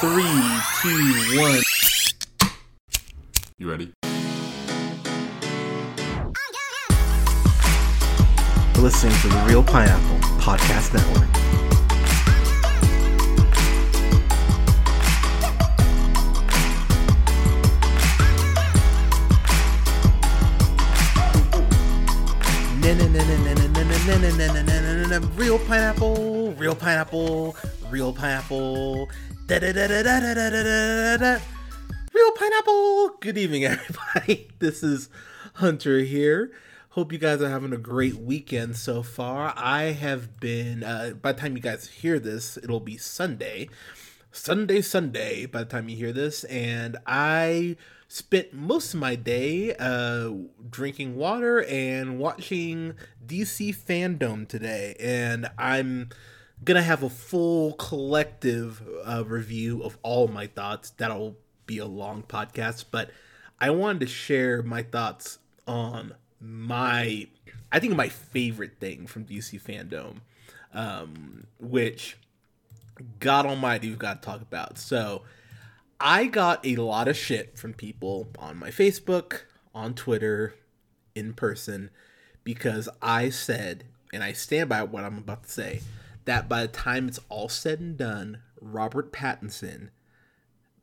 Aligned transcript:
Three, 0.00 0.24
two, 0.82 1.40
one. 1.40 1.62
You 3.58 3.70
ready? 3.70 3.92
You're 8.74 8.82
listening 8.82 9.14
to 9.20 9.28
the 9.28 9.44
Reel 9.46 9.62
Pineapple 9.62 10.18
Podcast 10.40 10.92
Network. 10.94 11.30
Reel 25.36 25.58
pineapple, 25.58 26.52
reel 26.54 26.74
pineapple, 26.74 27.56
reel 27.90 28.12
pineapple. 28.12 29.08
Reel 32.14 32.32
pineapple. 32.34 33.10
Good 33.20 33.36
evening, 33.36 33.64
everybody. 33.66 34.48
This 34.58 34.82
is 34.82 35.10
Hunter 35.56 35.98
here. 35.98 36.50
Hope 36.90 37.12
you 37.12 37.18
guys 37.18 37.42
are 37.42 37.50
having 37.50 37.74
a 37.74 37.76
great 37.76 38.14
weekend 38.14 38.76
so 38.76 39.02
far. 39.02 39.52
I 39.54 39.92
have 39.92 40.40
been. 40.40 40.82
Uh, 40.82 41.12
by 41.20 41.32
the 41.32 41.40
time 41.42 41.56
you 41.56 41.62
guys 41.62 41.88
hear 41.88 42.18
this, 42.18 42.56
it'll 42.56 42.80
be 42.80 42.96
Sunday. 42.96 43.68
Sunday, 44.32 44.80
Sunday. 44.80 45.44
By 45.44 45.64
the 45.64 45.70
time 45.70 45.90
you 45.90 45.96
hear 45.96 46.12
this, 46.12 46.44
and 46.44 46.96
I 47.06 47.76
spent 48.08 48.54
most 48.54 48.94
of 48.94 49.00
my 49.00 49.14
day 49.14 49.74
uh, 49.78 50.30
drinking 50.70 51.16
water 51.16 51.62
and 51.64 52.18
watching 52.18 52.94
DC 53.26 53.76
Fandome 53.76 54.48
today, 54.48 54.96
and 54.98 55.50
I'm 55.58 56.08
gonna 56.64 56.82
have 56.82 57.02
a 57.02 57.10
full 57.10 57.72
collective 57.74 58.82
uh, 59.04 59.24
review 59.24 59.82
of 59.82 59.98
all 60.02 60.28
my 60.28 60.46
thoughts. 60.46 60.90
That'll 60.90 61.36
be 61.66 61.78
a 61.78 61.86
long 61.86 62.22
podcast, 62.22 62.86
but 62.90 63.10
I 63.60 63.70
wanted 63.70 64.00
to 64.00 64.06
share 64.06 64.62
my 64.62 64.82
thoughts 64.82 65.38
on 65.66 66.14
my, 66.40 67.26
I 67.72 67.78
think 67.78 67.96
my 67.96 68.08
favorite 68.08 68.78
thing 68.80 69.06
from 69.06 69.24
DC 69.24 69.60
Fandome, 69.62 70.18
um, 70.72 71.46
which 71.58 72.16
God 73.20 73.46
Almighty 73.46 73.88
we've 73.88 73.98
got 73.98 74.22
to 74.22 74.26
talk 74.26 74.42
about. 74.42 74.78
So 74.78 75.22
I 76.00 76.26
got 76.26 76.66
a 76.66 76.76
lot 76.76 77.08
of 77.08 77.16
shit 77.16 77.58
from 77.58 77.72
people 77.72 78.28
on 78.38 78.58
my 78.58 78.70
Facebook, 78.70 79.42
on 79.74 79.94
Twitter, 79.94 80.54
in 81.14 81.32
person, 81.32 81.90
because 82.42 82.88
I 83.00 83.30
said, 83.30 83.84
and 84.12 84.22
I 84.22 84.32
stand 84.32 84.68
by 84.68 84.82
what 84.82 85.04
I'm 85.04 85.18
about 85.18 85.44
to 85.44 85.50
say, 85.50 85.80
that 86.24 86.48
by 86.48 86.62
the 86.62 86.68
time 86.68 87.08
it's 87.08 87.20
all 87.28 87.48
said 87.48 87.80
and 87.80 87.96
done, 87.96 88.38
Robert 88.60 89.12
Pattinson, 89.12 89.90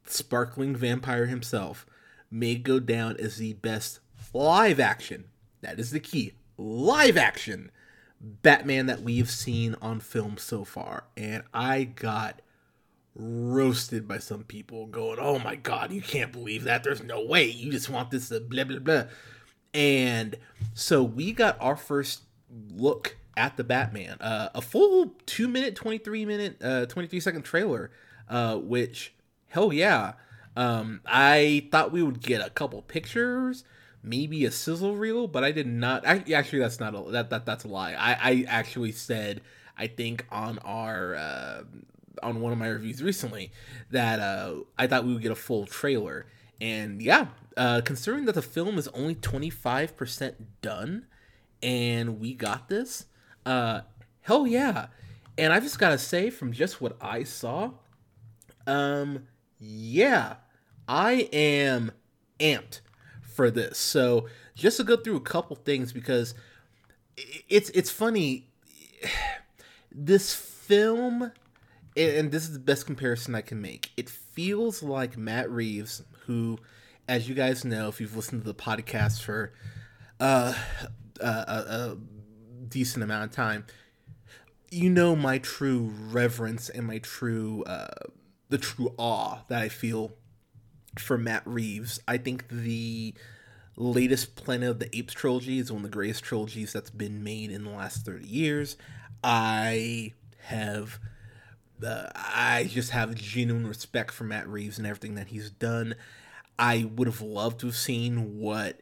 sparkling 0.05 0.75
vampire 0.75 1.25
himself, 1.25 1.85
may 2.29 2.55
go 2.55 2.79
down 2.79 3.17
as 3.17 3.37
the 3.37 3.53
best 3.53 3.99
live 4.33 4.79
action. 4.79 5.25
That 5.61 5.79
is 5.79 5.91
the 5.91 5.99
key. 5.99 6.33
Live 6.57 7.17
action 7.17 7.71
Batman 8.19 8.85
that 8.85 9.01
we've 9.01 9.29
seen 9.29 9.75
on 9.81 9.99
film 9.99 10.37
so 10.37 10.63
far. 10.63 11.05
And 11.17 11.43
I 11.53 11.83
got 11.83 12.41
roasted 13.15 14.07
by 14.07 14.19
some 14.19 14.43
people 14.43 14.85
going, 14.85 15.19
oh 15.19 15.39
my 15.39 15.55
god, 15.55 15.91
you 15.91 16.01
can't 16.01 16.31
believe 16.31 16.63
that. 16.63 16.83
There's 16.83 17.03
no 17.03 17.23
way. 17.23 17.45
You 17.45 17.71
just 17.71 17.89
want 17.89 18.11
this 18.11 18.29
to 18.29 18.39
blah, 18.39 18.63
blah, 18.63 18.79
blah. 18.79 19.03
And 19.73 20.37
so 20.73 21.03
we 21.03 21.31
got 21.31 21.57
our 21.59 21.75
first 21.75 22.21
look 22.73 23.17
at 23.41 23.57
the 23.57 23.63
Batman, 23.63 24.17
uh, 24.21 24.49
a 24.53 24.61
full 24.61 25.15
two 25.25 25.47
minute, 25.47 25.75
23 25.75 26.25
minute, 26.25 26.57
uh, 26.63 26.85
23 26.85 27.19
second 27.19 27.41
trailer, 27.41 27.89
uh, 28.29 28.55
which, 28.57 29.15
hell 29.47 29.73
yeah. 29.73 30.13
Um, 30.55 31.01
I 31.07 31.67
thought 31.71 31.91
we 31.91 32.03
would 32.03 32.21
get 32.21 32.45
a 32.45 32.51
couple 32.51 32.83
pictures, 32.83 33.63
maybe 34.03 34.45
a 34.45 34.51
sizzle 34.51 34.95
reel, 34.95 35.27
but 35.27 35.43
I 35.43 35.51
did 35.51 35.65
not. 35.65 36.05
I, 36.05 36.23
actually, 36.33 36.59
that's 36.59 36.79
not 36.79 36.93
a 36.93 37.09
that, 37.11 37.31
that 37.31 37.47
that's 37.47 37.63
a 37.63 37.67
lie. 37.67 37.93
I, 37.93 38.11
I 38.11 38.45
actually 38.47 38.91
said 38.91 39.41
I 39.75 39.87
think 39.87 40.27
on 40.31 40.59
our 40.59 41.15
uh, 41.15 41.63
on 42.21 42.41
one 42.41 42.51
of 42.51 42.59
my 42.59 42.67
reviews 42.67 43.01
recently 43.01 43.51
that 43.89 44.19
uh, 44.19 44.57
I 44.77 44.85
thought 44.85 45.05
we 45.05 45.13
would 45.13 45.23
get 45.23 45.31
a 45.31 45.35
full 45.35 45.65
trailer, 45.65 46.27
and 46.59 47.01
yeah, 47.01 47.27
uh, 47.57 47.81
considering 47.83 48.25
that 48.25 48.35
the 48.35 48.43
film 48.43 48.77
is 48.77 48.87
only 48.89 49.15
twenty 49.15 49.49
five 49.49 49.97
percent 49.97 50.61
done, 50.61 51.07
and 51.63 52.19
we 52.19 52.35
got 52.35 52.69
this, 52.69 53.05
uh, 53.45 53.81
hell 54.21 54.47
yeah! 54.47 54.87
And 55.37 55.53
I 55.53 55.59
just 55.59 55.79
gotta 55.79 55.97
say, 55.97 56.29
from 56.29 56.51
just 56.51 56.81
what 56.81 56.97
I 57.01 57.23
saw, 57.23 57.71
um, 58.67 59.27
yeah, 59.59 60.35
I 60.87 61.29
am 61.33 61.91
amped 62.39 62.81
for 63.21 63.49
this. 63.49 63.77
So 63.77 64.27
just 64.55 64.77
to 64.77 64.83
go 64.83 64.97
through 64.97 65.15
a 65.15 65.21
couple 65.21 65.55
things 65.55 65.93
because 65.93 66.35
it's 67.49 67.69
it's 67.71 67.89
funny. 67.89 68.47
This 69.93 70.33
film, 70.33 71.33
and 71.97 72.31
this 72.31 72.43
is 72.43 72.53
the 72.53 72.59
best 72.59 72.85
comparison 72.85 73.35
I 73.35 73.41
can 73.41 73.61
make. 73.61 73.91
It 73.97 74.09
feels 74.09 74.81
like 74.81 75.17
Matt 75.17 75.51
Reeves, 75.51 76.01
who, 76.27 76.59
as 77.09 77.27
you 77.27 77.35
guys 77.35 77.65
know, 77.65 77.89
if 77.89 77.99
you've 77.99 78.15
listened 78.15 78.43
to 78.43 78.47
the 78.47 78.55
podcast 78.55 79.21
for 79.21 79.51
uh, 80.21 80.53
uh, 81.19 81.43
a 81.47 81.97
decent 82.71 83.03
amount 83.03 83.25
of 83.25 83.31
time, 83.31 83.65
you 84.71 84.89
know 84.89 85.15
my 85.15 85.37
true 85.37 85.91
reverence 86.09 86.69
and 86.69 86.87
my 86.87 86.97
true 86.99 87.63
uh, 87.65 88.07
the 88.49 88.57
true 88.57 88.93
awe 88.97 89.39
that 89.49 89.61
I 89.61 89.69
feel 89.69 90.13
for 90.97 91.17
Matt 91.17 91.43
Reeves. 91.45 91.99
I 92.07 92.17
think 92.17 92.47
the 92.49 93.13
latest 93.75 94.35
Planet 94.35 94.69
of 94.69 94.79
the 94.79 94.95
Apes 94.97 95.13
trilogy 95.13 95.59
is 95.59 95.71
one 95.71 95.79
of 95.79 95.83
the 95.83 95.95
greatest 95.95 96.23
trilogies 96.23 96.73
that's 96.73 96.89
been 96.89 97.23
made 97.23 97.51
in 97.51 97.63
the 97.63 97.69
last 97.71 98.05
30 98.05 98.25
years. 98.25 98.77
I 99.23 100.13
have 100.45 100.99
uh, 101.85 102.07
I 102.15 102.67
just 102.69 102.91
have 102.91 103.15
genuine 103.15 103.67
respect 103.67 104.11
for 104.11 104.23
Matt 104.23 104.47
Reeves 104.47 104.77
and 104.77 104.87
everything 104.87 105.15
that 105.15 105.27
he's 105.27 105.49
done. 105.49 105.95
I 106.59 106.89
would 106.95 107.07
have 107.07 107.21
loved 107.21 107.59
to 107.61 107.67
have 107.67 107.75
seen 107.75 108.37
what 108.39 108.81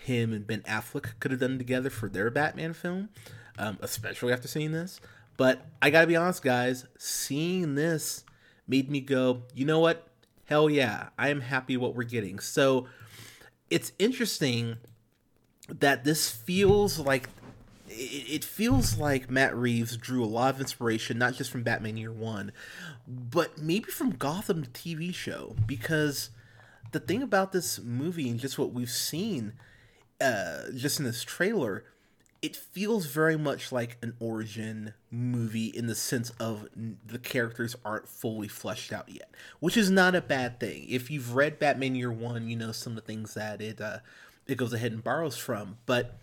him 0.00 0.32
and 0.32 0.46
Ben 0.46 0.60
Affleck 0.62 1.18
could 1.20 1.30
have 1.30 1.40
done 1.40 1.58
together 1.58 1.90
for 1.90 2.08
their 2.08 2.30
Batman 2.30 2.72
film, 2.72 3.10
um, 3.58 3.78
especially 3.80 4.32
after 4.32 4.48
seeing 4.48 4.72
this. 4.72 5.00
But 5.36 5.66
I 5.80 5.90
gotta 5.90 6.06
be 6.06 6.16
honest, 6.16 6.42
guys, 6.42 6.86
seeing 6.98 7.74
this 7.74 8.24
made 8.66 8.90
me 8.90 9.00
go, 9.00 9.42
you 9.54 9.64
know 9.64 9.78
what? 9.78 10.08
Hell 10.44 10.68
yeah, 10.68 11.08
I 11.18 11.28
am 11.28 11.40
happy 11.40 11.76
what 11.76 11.94
we're 11.94 12.02
getting. 12.02 12.40
So 12.40 12.86
it's 13.70 13.92
interesting 13.98 14.76
that 15.68 16.04
this 16.04 16.30
feels 16.30 16.98
like 16.98 17.28
it 17.92 18.44
feels 18.44 18.98
like 18.98 19.30
Matt 19.30 19.54
Reeves 19.54 19.96
drew 19.96 20.24
a 20.24 20.26
lot 20.26 20.54
of 20.54 20.60
inspiration, 20.60 21.18
not 21.18 21.34
just 21.34 21.50
from 21.50 21.62
Batman 21.62 21.96
Year 21.96 22.12
One, 22.12 22.52
but 23.06 23.58
maybe 23.58 23.90
from 23.90 24.10
Gotham 24.10 24.64
TV 24.66 25.12
show. 25.14 25.56
Because 25.66 26.30
the 26.92 27.00
thing 27.00 27.22
about 27.22 27.52
this 27.52 27.80
movie 27.80 28.28
and 28.28 28.38
just 28.38 28.58
what 28.58 28.72
we've 28.72 28.90
seen, 28.90 29.54
uh, 30.20 30.70
just 30.74 30.98
in 30.98 31.04
this 31.04 31.22
trailer, 31.22 31.84
it 32.42 32.56
feels 32.56 33.06
very 33.06 33.36
much 33.36 33.70
like 33.70 33.98
an 34.02 34.14
origin 34.18 34.94
movie 35.10 35.66
in 35.66 35.86
the 35.86 35.94
sense 35.94 36.30
of 36.40 36.68
the 36.74 37.18
characters 37.18 37.76
aren't 37.84 38.08
fully 38.08 38.48
fleshed 38.48 38.92
out 38.92 39.08
yet, 39.08 39.34
which 39.60 39.76
is 39.76 39.90
not 39.90 40.14
a 40.14 40.20
bad 40.22 40.58
thing. 40.58 40.86
If 40.88 41.10
you've 41.10 41.34
read 41.34 41.58
Batman 41.58 41.94
Year 41.94 42.10
One, 42.10 42.48
you 42.48 42.56
know 42.56 42.72
some 42.72 42.92
of 42.92 42.96
the 42.96 43.02
things 43.02 43.34
that 43.34 43.60
it 43.60 43.80
uh, 43.80 43.98
it 44.46 44.56
goes 44.56 44.72
ahead 44.72 44.92
and 44.92 45.04
borrows 45.04 45.36
from. 45.36 45.76
But 45.84 46.18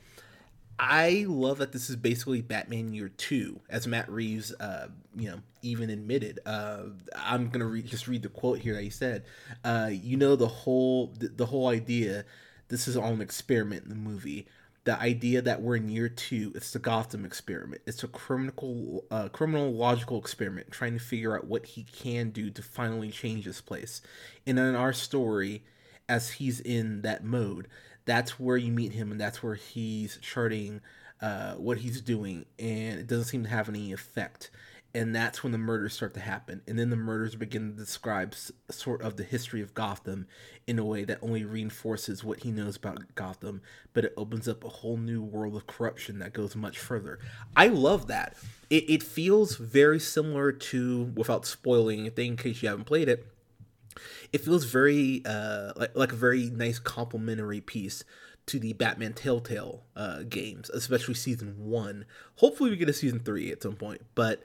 I 0.79 1.25
love 1.27 1.59
that 1.59 1.71
this 1.71 1.89
is 1.89 1.95
basically 1.95 2.41
Batman 2.41 2.93
Year 2.93 3.09
Two, 3.09 3.61
as 3.69 3.85
Matt 3.87 4.09
Reeves, 4.09 4.53
uh, 4.59 4.87
you 5.15 5.29
know, 5.29 5.39
even 5.61 5.89
admitted. 5.91 6.39
Uh, 6.45 6.83
I'm 7.15 7.49
gonna 7.49 7.65
re- 7.65 7.83
just 7.83 8.07
read 8.07 8.23
the 8.23 8.29
quote 8.29 8.59
here 8.59 8.73
that 8.73 8.83
he 8.83 8.89
said. 8.89 9.23
Uh, 9.63 9.89
you 9.91 10.17
know, 10.17 10.35
the 10.35 10.47
whole 10.47 11.13
the, 11.17 11.27
the 11.27 11.45
whole 11.45 11.67
idea. 11.67 12.25
This 12.69 12.87
is 12.87 12.97
all 12.97 13.13
an 13.13 13.21
experiment 13.21 13.83
in 13.83 13.89
the 13.89 13.95
movie. 13.95 14.47
The 14.83 14.99
idea 14.99 15.41
that 15.41 15.61
we're 15.61 15.75
in 15.75 15.89
year 15.89 16.07
two 16.09 16.53
it's 16.55 16.71
the 16.71 16.79
gotham 16.79 17.25
experiment. 17.25 17.81
It's 17.85 18.03
a 18.03 18.07
criminal 18.07 19.03
uh, 19.11 19.29
criminal 19.29 19.73
logical 19.73 20.17
experiment 20.17 20.71
trying 20.71 20.93
to 20.93 21.03
figure 21.03 21.35
out 21.35 21.47
what 21.47 21.65
he 21.65 21.83
can 21.83 22.29
do 22.29 22.49
to 22.51 22.61
finally 22.61 23.11
change 23.11 23.45
this 23.45 23.61
place. 23.61 24.01
And 24.45 24.57
in 24.57 24.75
our 24.75 24.93
story 24.93 25.63
as 26.07 26.31
he's 26.31 26.61
in 26.61 27.01
that 27.01 27.23
mode 27.25 27.67
that's 28.07 28.39
where 28.39 28.57
you 28.57 28.71
meet 28.71 28.93
him 28.93 29.11
and 29.11 29.21
that's 29.21 29.43
where 29.43 29.55
he's 29.55 30.17
charting 30.21 30.81
uh, 31.21 31.53
what 31.55 31.77
he's 31.77 32.01
doing. 32.01 32.45
And 32.57 32.99
it 32.99 33.05
doesn't 33.05 33.25
seem 33.25 33.43
to 33.43 33.49
have 33.49 33.69
any 33.69 33.91
effect 33.91 34.49
and 34.97 35.15
that's 35.15 35.43
when 35.43 35.51
the 35.51 35.59
murders 35.59 35.93
start 35.93 36.15
to 36.15 36.19
happen 36.19 36.59
and 36.67 36.79
then 36.79 36.89
the 36.89 36.95
murders 36.95 37.35
begin 37.35 37.71
to 37.71 37.77
describe 37.77 38.33
sort 38.71 39.01
of 39.03 39.15
the 39.15 39.23
history 39.23 39.61
of 39.61 39.75
gotham 39.75 40.27
in 40.65 40.79
a 40.79 40.83
way 40.83 41.03
that 41.03 41.19
only 41.21 41.45
reinforces 41.45 42.23
what 42.23 42.39
he 42.39 42.51
knows 42.51 42.75
about 42.75 43.13
gotham 43.13 43.61
but 43.93 44.03
it 44.03 44.13
opens 44.17 44.47
up 44.47 44.63
a 44.63 44.69
whole 44.69 44.97
new 44.97 45.21
world 45.21 45.55
of 45.55 45.67
corruption 45.67 46.17
that 46.17 46.33
goes 46.33 46.55
much 46.55 46.79
further 46.79 47.19
i 47.55 47.67
love 47.67 48.07
that 48.07 48.35
it, 48.71 48.89
it 48.89 49.03
feels 49.03 49.55
very 49.55 49.99
similar 49.99 50.51
to 50.51 51.13
without 51.15 51.45
spoiling 51.45 51.99
anything 51.99 52.31
in 52.31 52.37
case 52.37 52.63
you 52.63 52.67
haven't 52.69 52.85
played 52.85 53.07
it 53.07 53.27
it 54.33 54.41
feels 54.41 54.65
very 54.65 55.21
uh, 55.25 55.71
like 55.75 55.95
like 55.95 56.11
a 56.11 56.15
very 56.15 56.49
nice 56.49 56.79
complementary 56.79 57.61
piece 57.61 58.03
to 58.45 58.59
the 58.59 58.71
Batman 58.73 59.11
Telltale 59.11 59.83
uh, 59.95 60.21
games, 60.29 60.69
especially 60.69 61.15
season 61.15 61.55
one. 61.57 62.05
Hopefully, 62.35 62.69
we 62.69 62.77
get 62.77 62.87
a 62.87 62.93
season 62.93 63.19
three 63.19 63.51
at 63.51 63.63
some 63.63 63.75
point. 63.75 64.01
But 64.15 64.43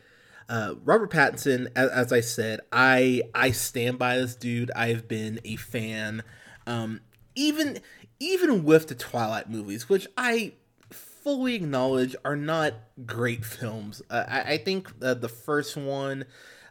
uh, 0.48 0.74
Robert 0.84 1.10
Pattinson, 1.10 1.68
as, 1.74 1.90
as, 1.90 2.12
I 2.12 2.20
said, 2.20 2.60
I 2.72 3.22
I 3.34 3.52
stand 3.52 3.98
by 3.98 4.18
this 4.18 4.34
dude. 4.34 4.70
I've 4.74 5.08
been 5.08 5.40
a 5.44 5.56
fan, 5.56 6.22
um, 6.66 7.00
even 7.34 7.78
even 8.20 8.64
with 8.64 8.88
the 8.88 8.94
Twilight 8.94 9.50
movies, 9.50 9.88
which 9.88 10.06
I 10.16 10.52
fully 10.90 11.54
acknowledge 11.54 12.16
are 12.24 12.36
not 12.36 12.74
great 13.06 13.44
films. 13.44 14.02
Uh, 14.10 14.24
I, 14.28 14.40
I, 14.40 14.58
think 14.58 14.90
uh, 15.00 15.14
the 15.14 15.28
first 15.28 15.76
one 15.76 16.24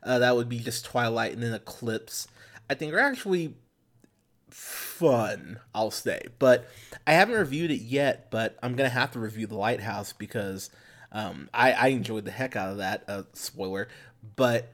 uh, 0.04 0.20
that 0.20 0.36
would 0.36 0.50
be 0.50 0.60
just 0.60 0.86
Twilight 0.86 1.34
and 1.34 1.44
then 1.44 1.54
Eclipse. 1.54 2.28
I 2.70 2.74
think 2.74 2.94
are 2.94 3.00
actually 3.00 3.56
fun, 4.50 5.60
I'll 5.74 5.92
say. 5.92 6.28
But 6.40 6.70
I 7.08 7.14
haven't 7.14 7.36
reviewed 7.36 7.72
it 7.72 7.82
yet, 7.82 8.30
but 8.32 8.58
I'm 8.62 8.76
gonna 8.76 8.90
have 8.90 9.12
to 9.12 9.20
review 9.20 9.48
The 9.48 9.56
Lighthouse 9.56 10.14
because 10.14 10.70
um, 11.12 11.50
I, 11.54 11.74
I 11.74 11.88
enjoyed 11.88 12.26
the 12.26 12.32
heck 12.32 12.56
out 12.56 12.72
of 12.72 12.78
that. 12.78 13.04
Uh, 13.08 13.24
spoiler, 13.34 13.88
but 14.36 14.74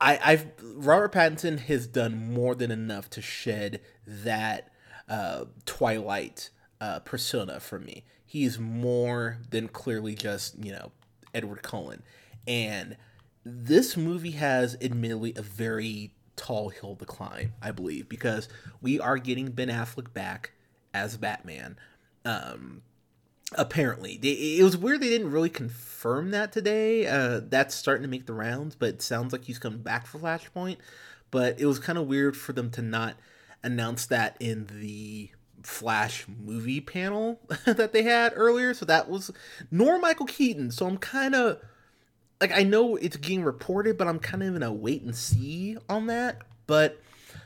I, 0.00 0.18
I've 0.24 0.46
Robert 0.62 1.12
Pattinson 1.12 1.58
has 1.58 1.86
done 1.86 2.32
more 2.32 2.54
than 2.54 2.70
enough 2.70 3.10
to 3.10 3.22
shed 3.22 3.80
that 4.06 4.70
uh, 5.08 5.46
Twilight 5.64 6.50
uh, 6.80 7.00
persona 7.00 7.60
for 7.60 7.78
me. 7.78 8.04
He 8.24 8.44
is 8.44 8.58
more 8.58 9.38
than 9.50 9.68
clearly 9.68 10.14
just 10.14 10.62
you 10.62 10.72
know 10.72 10.92
Edward 11.34 11.62
Cullen, 11.62 12.02
and 12.46 12.96
this 13.44 13.96
movie 13.96 14.32
has 14.32 14.76
admittedly 14.80 15.32
a 15.36 15.42
very 15.42 16.12
tall 16.36 16.68
hill 16.68 16.96
to 16.96 17.04
climb, 17.04 17.52
I 17.62 17.70
believe, 17.70 18.08
because 18.08 18.48
we 18.80 19.00
are 19.00 19.18
getting 19.18 19.50
Ben 19.50 19.68
Affleck 19.68 20.12
back 20.12 20.52
as 20.92 21.16
Batman. 21.16 21.78
Um, 22.24 22.82
apparently, 23.54 24.18
it 24.22 24.62
was 24.62 24.76
weird 24.76 25.00
they 25.00 25.08
didn't 25.08 25.30
really 25.30 25.50
confirm 25.50 26.30
that 26.32 26.52
today. 26.52 27.06
Uh, 27.06 27.40
that's 27.42 27.74
starting 27.74 28.02
to 28.02 28.08
make 28.08 28.26
the 28.26 28.34
rounds, 28.34 28.74
but 28.74 29.02
sounds 29.02 29.32
like 29.32 29.44
he's 29.44 29.58
coming 29.58 29.80
back 29.82 30.06
for 30.06 30.18
Flashpoint. 30.18 30.78
But 31.30 31.60
it 31.60 31.66
was 31.66 31.78
kind 31.78 31.98
of 31.98 32.06
weird 32.06 32.36
for 32.36 32.52
them 32.52 32.70
to 32.72 32.82
not 32.82 33.16
announce 33.62 34.06
that 34.06 34.36
in 34.40 34.68
the 34.72 35.30
Flash 35.62 36.26
movie 36.28 36.80
panel 36.80 37.40
that 37.66 37.92
they 37.92 38.02
had 38.02 38.32
earlier. 38.36 38.72
So 38.74 38.84
that 38.86 39.08
was 39.08 39.30
nor 39.70 39.98
Michael 39.98 40.26
Keaton. 40.26 40.70
So 40.70 40.86
I'm 40.86 40.98
kind 40.98 41.34
of 41.34 41.60
like 42.40 42.52
I 42.52 42.62
know 42.62 42.96
it's 42.96 43.16
getting 43.16 43.42
reported, 43.42 43.98
but 43.98 44.06
I'm 44.06 44.18
kind 44.18 44.42
of 44.42 44.54
in 44.54 44.62
a 44.62 44.72
wait 44.72 45.02
and 45.02 45.14
see 45.14 45.76
on 45.88 46.06
that. 46.06 46.42
But 46.66 47.00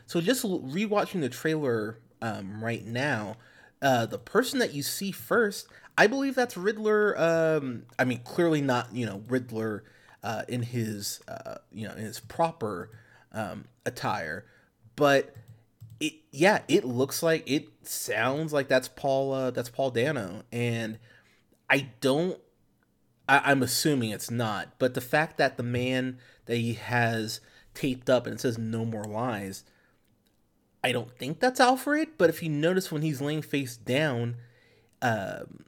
so 0.06 0.20
just 0.20 0.44
rewatching 0.44 1.20
the 1.20 1.28
trailer 1.28 1.98
um, 2.20 2.62
right 2.62 2.84
now, 2.84 3.36
uh, 3.80 4.06
the 4.06 4.18
person 4.18 4.58
that 4.58 4.74
you 4.74 4.82
see 4.82 5.12
first, 5.12 5.68
I 5.96 6.06
believe 6.06 6.34
that's 6.34 6.56
Riddler. 6.56 7.18
Um, 7.18 7.84
I 7.98 8.04
mean, 8.04 8.20
clearly 8.24 8.60
not 8.60 8.94
you 8.94 9.06
know 9.06 9.22
Riddler 9.28 9.84
uh, 10.22 10.42
in 10.48 10.62
his 10.62 11.20
uh, 11.28 11.56
you 11.72 11.86
know 11.86 11.94
in 11.94 12.04
his 12.04 12.20
proper 12.20 12.90
um, 13.32 13.66
attire, 13.84 14.46
but 14.96 15.34
it 15.98 16.14
yeah, 16.30 16.60
it 16.68 16.84
looks 16.84 17.22
like 17.22 17.48
it 17.50 17.68
sounds 17.82 18.52
like 18.52 18.68
that's 18.68 18.88
Paul 18.88 19.32
uh, 19.32 19.50
that's 19.50 19.70
Paul 19.70 19.90
Dano, 19.90 20.42
and 20.52 20.98
I 21.68 21.88
don't 22.00 22.38
I, 23.30 23.52
am 23.52 23.62
assuming 23.62 24.10
it's 24.10 24.30
not, 24.30 24.70
but 24.78 24.94
the 24.94 25.00
fact 25.00 25.38
that 25.38 25.56
the 25.56 25.62
man 25.62 26.18
that 26.46 26.56
he 26.56 26.74
has 26.74 27.40
taped 27.74 28.10
up 28.10 28.26
and 28.26 28.34
it 28.34 28.40
says 28.40 28.58
no 28.58 28.84
more 28.84 29.04
lies, 29.04 29.62
I 30.82 30.90
don't 30.90 31.16
think 31.16 31.38
that's 31.38 31.60
Alfred. 31.60 32.08
But 32.18 32.28
if 32.28 32.42
you 32.42 32.48
notice 32.48 32.90
when 32.90 33.02
he's 33.02 33.20
laying 33.20 33.42
face 33.42 33.76
down, 33.76 34.36
um, 35.00 35.64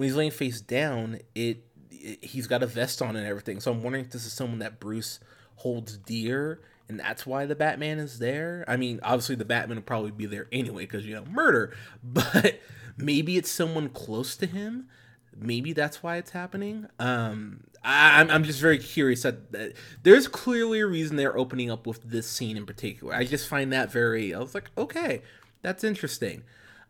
when 0.00 0.08
he's 0.08 0.16
laying 0.16 0.30
face 0.30 0.62
down, 0.62 1.18
it, 1.34 1.62
it 1.90 2.24
he's 2.24 2.46
got 2.46 2.62
a 2.62 2.66
vest 2.66 3.02
on 3.02 3.16
and 3.16 3.26
everything. 3.26 3.60
So 3.60 3.70
I'm 3.70 3.82
wondering 3.82 4.06
if 4.06 4.10
this 4.10 4.24
is 4.24 4.32
someone 4.32 4.60
that 4.60 4.80
Bruce 4.80 5.20
holds 5.56 5.98
dear 5.98 6.62
and 6.88 6.98
that's 6.98 7.26
why 7.26 7.44
the 7.44 7.54
Batman 7.54 7.98
is 7.98 8.18
there. 8.18 8.64
I 8.66 8.78
mean, 8.78 9.00
obviously 9.02 9.34
the 9.34 9.44
Batman 9.44 9.76
will 9.76 9.82
probably 9.82 10.10
be 10.10 10.24
there 10.24 10.46
anyway 10.50 10.84
because 10.84 11.04
you 11.04 11.14
know 11.14 11.26
murder, 11.26 11.76
but 12.02 12.60
maybe 12.96 13.36
it's 13.36 13.50
someone 13.50 13.90
close 13.90 14.36
to 14.36 14.46
him 14.46 14.88
maybe 15.36 15.72
that's 15.72 16.02
why 16.02 16.16
it's 16.16 16.30
happening. 16.30 16.86
Um, 16.98 17.64
I, 17.84 18.20
am 18.20 18.30
I'm 18.30 18.44
just 18.44 18.60
very 18.60 18.78
curious 18.78 19.22
that, 19.22 19.52
that, 19.52 19.74
there's 20.02 20.26
clearly 20.26 20.80
a 20.80 20.86
reason 20.86 21.16
they're 21.16 21.36
opening 21.36 21.70
up 21.70 21.86
with 21.86 22.02
this 22.02 22.26
scene 22.26 22.56
in 22.56 22.66
particular. 22.66 23.14
I 23.14 23.24
just 23.24 23.48
find 23.48 23.72
that 23.72 23.92
very. 23.92 24.34
I 24.34 24.38
was 24.38 24.54
like, 24.54 24.70
okay, 24.76 25.22
that's 25.62 25.84
interesting. 25.84 26.42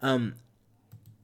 Um, 0.03 0.37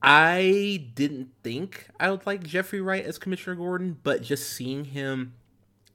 I 0.02 0.88
didn't 0.94 1.30
think 1.42 1.88
I 1.98 2.10
would 2.10 2.26
like 2.26 2.42
Jeffrey 2.44 2.80
Wright 2.80 3.04
as 3.04 3.18
Commissioner 3.18 3.56
Gordon, 3.56 3.98
but 4.02 4.22
just 4.22 4.52
seeing 4.52 4.84
him 4.86 5.34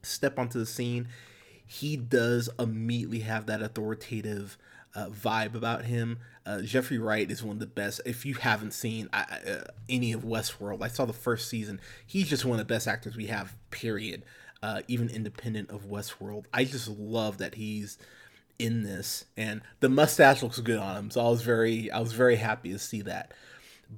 step 0.02 0.38
onto 0.38 0.58
the 0.58 0.66
scene, 0.66 1.08
he 1.66 1.96
does 1.96 2.50
immediately 2.58 3.20
have 3.20 3.46
that 3.46 3.62
authoritative 3.62 4.58
uh, 4.94 5.06
vibe 5.06 5.54
about 5.54 5.84
him. 5.84 6.18
Uh, 6.44 6.60
Jeffrey 6.60 6.98
Wright 6.98 7.30
is 7.30 7.42
one 7.42 7.56
of 7.56 7.60
the 7.60 7.66
best. 7.66 8.00
If 8.04 8.26
you 8.26 8.34
haven't 8.34 8.72
seen 8.72 9.08
uh, 9.12 9.24
any 9.88 10.12
of 10.12 10.22
Westworld, 10.22 10.82
I 10.82 10.88
saw 10.88 11.04
the 11.04 11.12
first 11.12 11.48
season. 11.48 11.80
He's 12.06 12.28
just 12.28 12.44
one 12.44 12.58
of 12.58 12.66
the 12.66 12.72
best 12.74 12.88
actors 12.88 13.16
we 13.16 13.26
have. 13.26 13.54
Period. 13.70 14.24
Uh, 14.62 14.82
even 14.86 15.08
independent 15.08 15.70
of 15.70 15.86
Westworld, 15.86 16.44
I 16.54 16.64
just 16.64 16.86
love 16.86 17.38
that 17.38 17.56
he's 17.56 17.98
in 18.60 18.84
this, 18.84 19.24
and 19.36 19.60
the 19.80 19.88
mustache 19.88 20.40
looks 20.40 20.60
good 20.60 20.78
on 20.78 20.96
him. 20.96 21.10
So 21.10 21.20
I 21.24 21.28
was 21.28 21.42
very, 21.42 21.90
I 21.90 21.98
was 21.98 22.12
very 22.12 22.36
happy 22.36 22.70
to 22.70 22.78
see 22.78 23.02
that. 23.02 23.32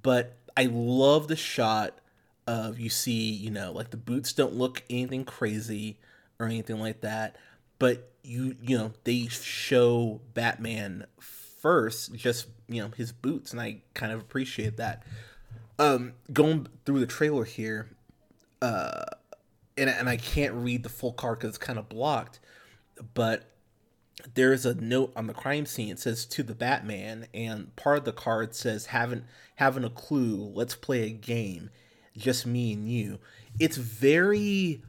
But 0.02 0.36
I 0.56 0.64
love 0.64 1.28
the 1.28 1.36
shot 1.36 1.98
of 2.46 2.78
you 2.78 2.90
see, 2.90 3.30
you 3.30 3.50
know, 3.50 3.72
like 3.72 3.90
the 3.90 3.96
boots 3.96 4.32
don't 4.32 4.54
look 4.54 4.82
anything 4.90 5.24
crazy 5.24 5.98
or 6.38 6.46
anything 6.46 6.80
like 6.80 7.00
that, 7.00 7.36
but 7.78 8.10
you, 8.22 8.56
you 8.62 8.76
know, 8.76 8.92
they 9.04 9.26
show 9.28 10.20
Batman 10.34 11.06
first, 11.64 12.14
just 12.14 12.46
you 12.68 12.82
know 12.82 12.90
his 12.94 13.10
boots, 13.10 13.52
and 13.52 13.60
I 13.60 13.78
kind 13.94 14.12
of 14.12 14.20
appreciate 14.20 14.76
that. 14.76 15.02
Um, 15.78 16.12
going 16.30 16.66
through 16.84 17.00
the 17.00 17.06
trailer 17.06 17.44
here, 17.44 17.88
uh, 18.60 19.04
and 19.78 19.88
and 19.88 20.06
I 20.06 20.18
can't 20.18 20.52
read 20.52 20.82
the 20.82 20.90
full 20.90 21.14
card 21.14 21.38
because 21.38 21.48
it's 21.48 21.58
kind 21.58 21.78
of 21.78 21.88
blocked, 21.88 22.40
but 23.14 23.53
there 24.34 24.52
is 24.52 24.64
a 24.64 24.74
note 24.74 25.12
on 25.16 25.26
the 25.26 25.34
crime 25.34 25.66
scene. 25.66 25.90
It 25.90 25.98
says 25.98 26.24
to 26.26 26.42
the 26.42 26.54
Batman, 26.54 27.26
and 27.34 27.74
part 27.76 27.98
of 27.98 28.04
the 28.04 28.12
card 28.12 28.54
says 28.54 28.86
haven't 28.86 29.24
haven't 29.56 29.84
a 29.84 29.90
clue. 29.90 30.52
Let's 30.54 30.74
play 30.74 31.04
a 31.04 31.10
game, 31.10 31.70
just 32.16 32.46
me 32.46 32.72
and 32.72 32.90
you. 32.90 33.18
It's 33.58 33.76
very 33.76 34.82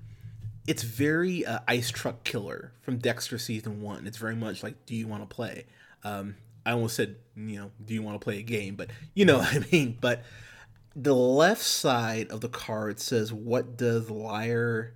it's 0.68 0.84
very 0.84 1.46
uh, 1.46 1.60
ice 1.68 1.92
truck 1.92 2.24
killer 2.24 2.74
from 2.82 2.98
Dexter 2.98 3.38
season 3.38 3.82
one. 3.82 4.08
It's 4.08 4.18
very 4.18 4.36
much 4.36 4.64
like, 4.64 4.86
do 4.86 4.96
you 4.96 5.08
want 5.08 5.28
to 5.28 5.34
play? 5.34 5.66
Um, 6.04 6.36
I 6.66 6.72
almost 6.72 6.96
said, 6.96 7.18
you 7.36 7.60
know, 7.60 7.72
do 7.84 7.94
you 7.94 8.02
want 8.02 8.20
to 8.20 8.24
play 8.24 8.40
a 8.40 8.44
game? 8.44 8.76
But 8.76 8.90
you 9.14 9.26
know 9.26 9.38
what 9.40 9.54
I 9.54 9.66
mean. 9.72 9.98
But 10.00 10.24
the 10.96 11.16
left 11.16 11.62
side 11.62 12.30
of 12.30 12.42
the 12.42 12.50
card 12.50 13.00
says, 13.00 13.34
"What 13.34 13.78
does 13.78 14.10
liar?" 14.10 14.96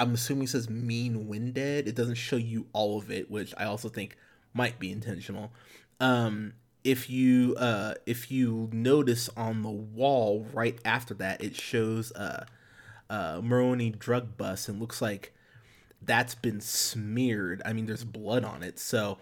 I'm 0.00 0.14
assuming 0.14 0.46
says 0.46 0.68
mean 0.68 1.28
winded. 1.28 1.86
It 1.86 1.94
doesn't 1.94 2.16
show 2.16 2.36
you 2.36 2.66
all 2.72 2.98
of 2.98 3.10
it, 3.10 3.30
which 3.30 3.54
I 3.56 3.64
also 3.64 3.88
think 3.88 4.16
might 4.52 4.78
be 4.78 4.90
intentional. 4.90 5.52
Um, 6.00 6.54
if 6.82 7.10
you 7.10 7.54
uh, 7.58 7.94
if 8.06 8.30
you 8.30 8.70
notice 8.72 9.28
on 9.36 9.62
the 9.62 9.70
wall 9.70 10.46
right 10.52 10.78
after 10.84 11.14
that, 11.14 11.44
it 11.44 11.54
shows 11.54 12.10
uh, 12.12 12.46
uh, 13.08 13.40
Maroni 13.42 13.90
drug 13.90 14.36
bust 14.36 14.68
and 14.68 14.80
looks 14.80 15.02
like 15.02 15.34
that's 16.02 16.34
been 16.34 16.60
smeared. 16.60 17.60
I 17.64 17.72
mean, 17.74 17.86
there's 17.86 18.04
blood 18.04 18.44
on 18.44 18.62
it, 18.62 18.78
so 18.78 19.18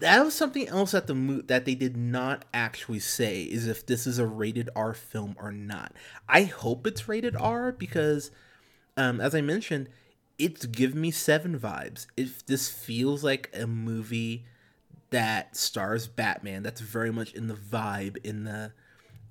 that 0.00 0.24
was 0.24 0.34
something 0.34 0.66
else 0.68 0.92
that 0.92 1.06
the 1.06 1.14
mo- 1.14 1.42
that 1.42 1.64
they 1.64 1.74
did 1.74 1.96
not 1.96 2.44
actually 2.54 2.98
say 3.00 3.42
is 3.42 3.66
if 3.66 3.86
this 3.86 4.06
is 4.06 4.18
a 4.18 4.26
rated 4.26 4.70
R 4.74 4.94
film 4.94 5.36
or 5.38 5.52
not. 5.52 5.92
I 6.28 6.44
hope 6.44 6.86
it's 6.86 7.08
rated 7.08 7.36
R 7.36 7.72
because, 7.72 8.30
um, 8.98 9.20
as 9.20 9.34
I 9.34 9.40
mentioned, 9.40 9.88
it's 10.38 10.66
give 10.66 10.94
me 10.94 11.10
seven 11.10 11.58
vibes. 11.58 12.06
If 12.16 12.44
this 12.44 12.68
feels 12.68 13.24
like 13.24 13.50
a 13.54 13.66
movie 13.66 14.44
that 15.10 15.56
stars 15.56 16.06
Batman, 16.06 16.62
that's 16.62 16.80
very 16.80 17.10
much 17.10 17.32
in 17.32 17.46
the 17.46 17.54
vibe, 17.54 18.18
in 18.24 18.44
the, 18.44 18.72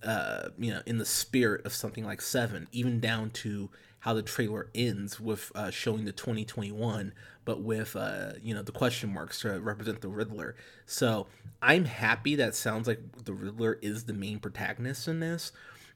uh, 0.01 0.49
you 0.57 0.71
know, 0.71 0.81
in 0.85 0.97
the 0.97 1.05
spirit 1.05 1.65
of 1.65 1.73
something 1.73 2.05
like 2.05 2.21
Seven, 2.21 2.67
even 2.71 2.99
down 2.99 3.29
to 3.31 3.69
how 3.99 4.13
the 4.13 4.21
trailer 4.21 4.69
ends 4.73 5.19
with 5.19 5.51
uh, 5.53 5.69
showing 5.69 6.05
the 6.05 6.11
2021 6.11 7.13
but 7.47 7.61
with 7.61 7.95
uh, 7.95 8.33
you 8.43 8.53
know 8.53 8.61
the 8.61 8.73
question 8.73 9.13
marks 9.13 9.39
to 9.39 9.57
represent 9.61 10.01
the 10.01 10.09
Riddler. 10.09 10.53
So 10.85 11.27
I'm 11.61 11.85
happy 11.85 12.35
that 12.35 12.55
sounds 12.55 12.89
like 12.89 12.99
the 13.23 13.33
Riddler 13.33 13.79
is 13.81 14.03
the 14.03 14.11
main 14.13 14.39
protagonist 14.39 15.07
in 15.07 15.21
this. 15.21 15.53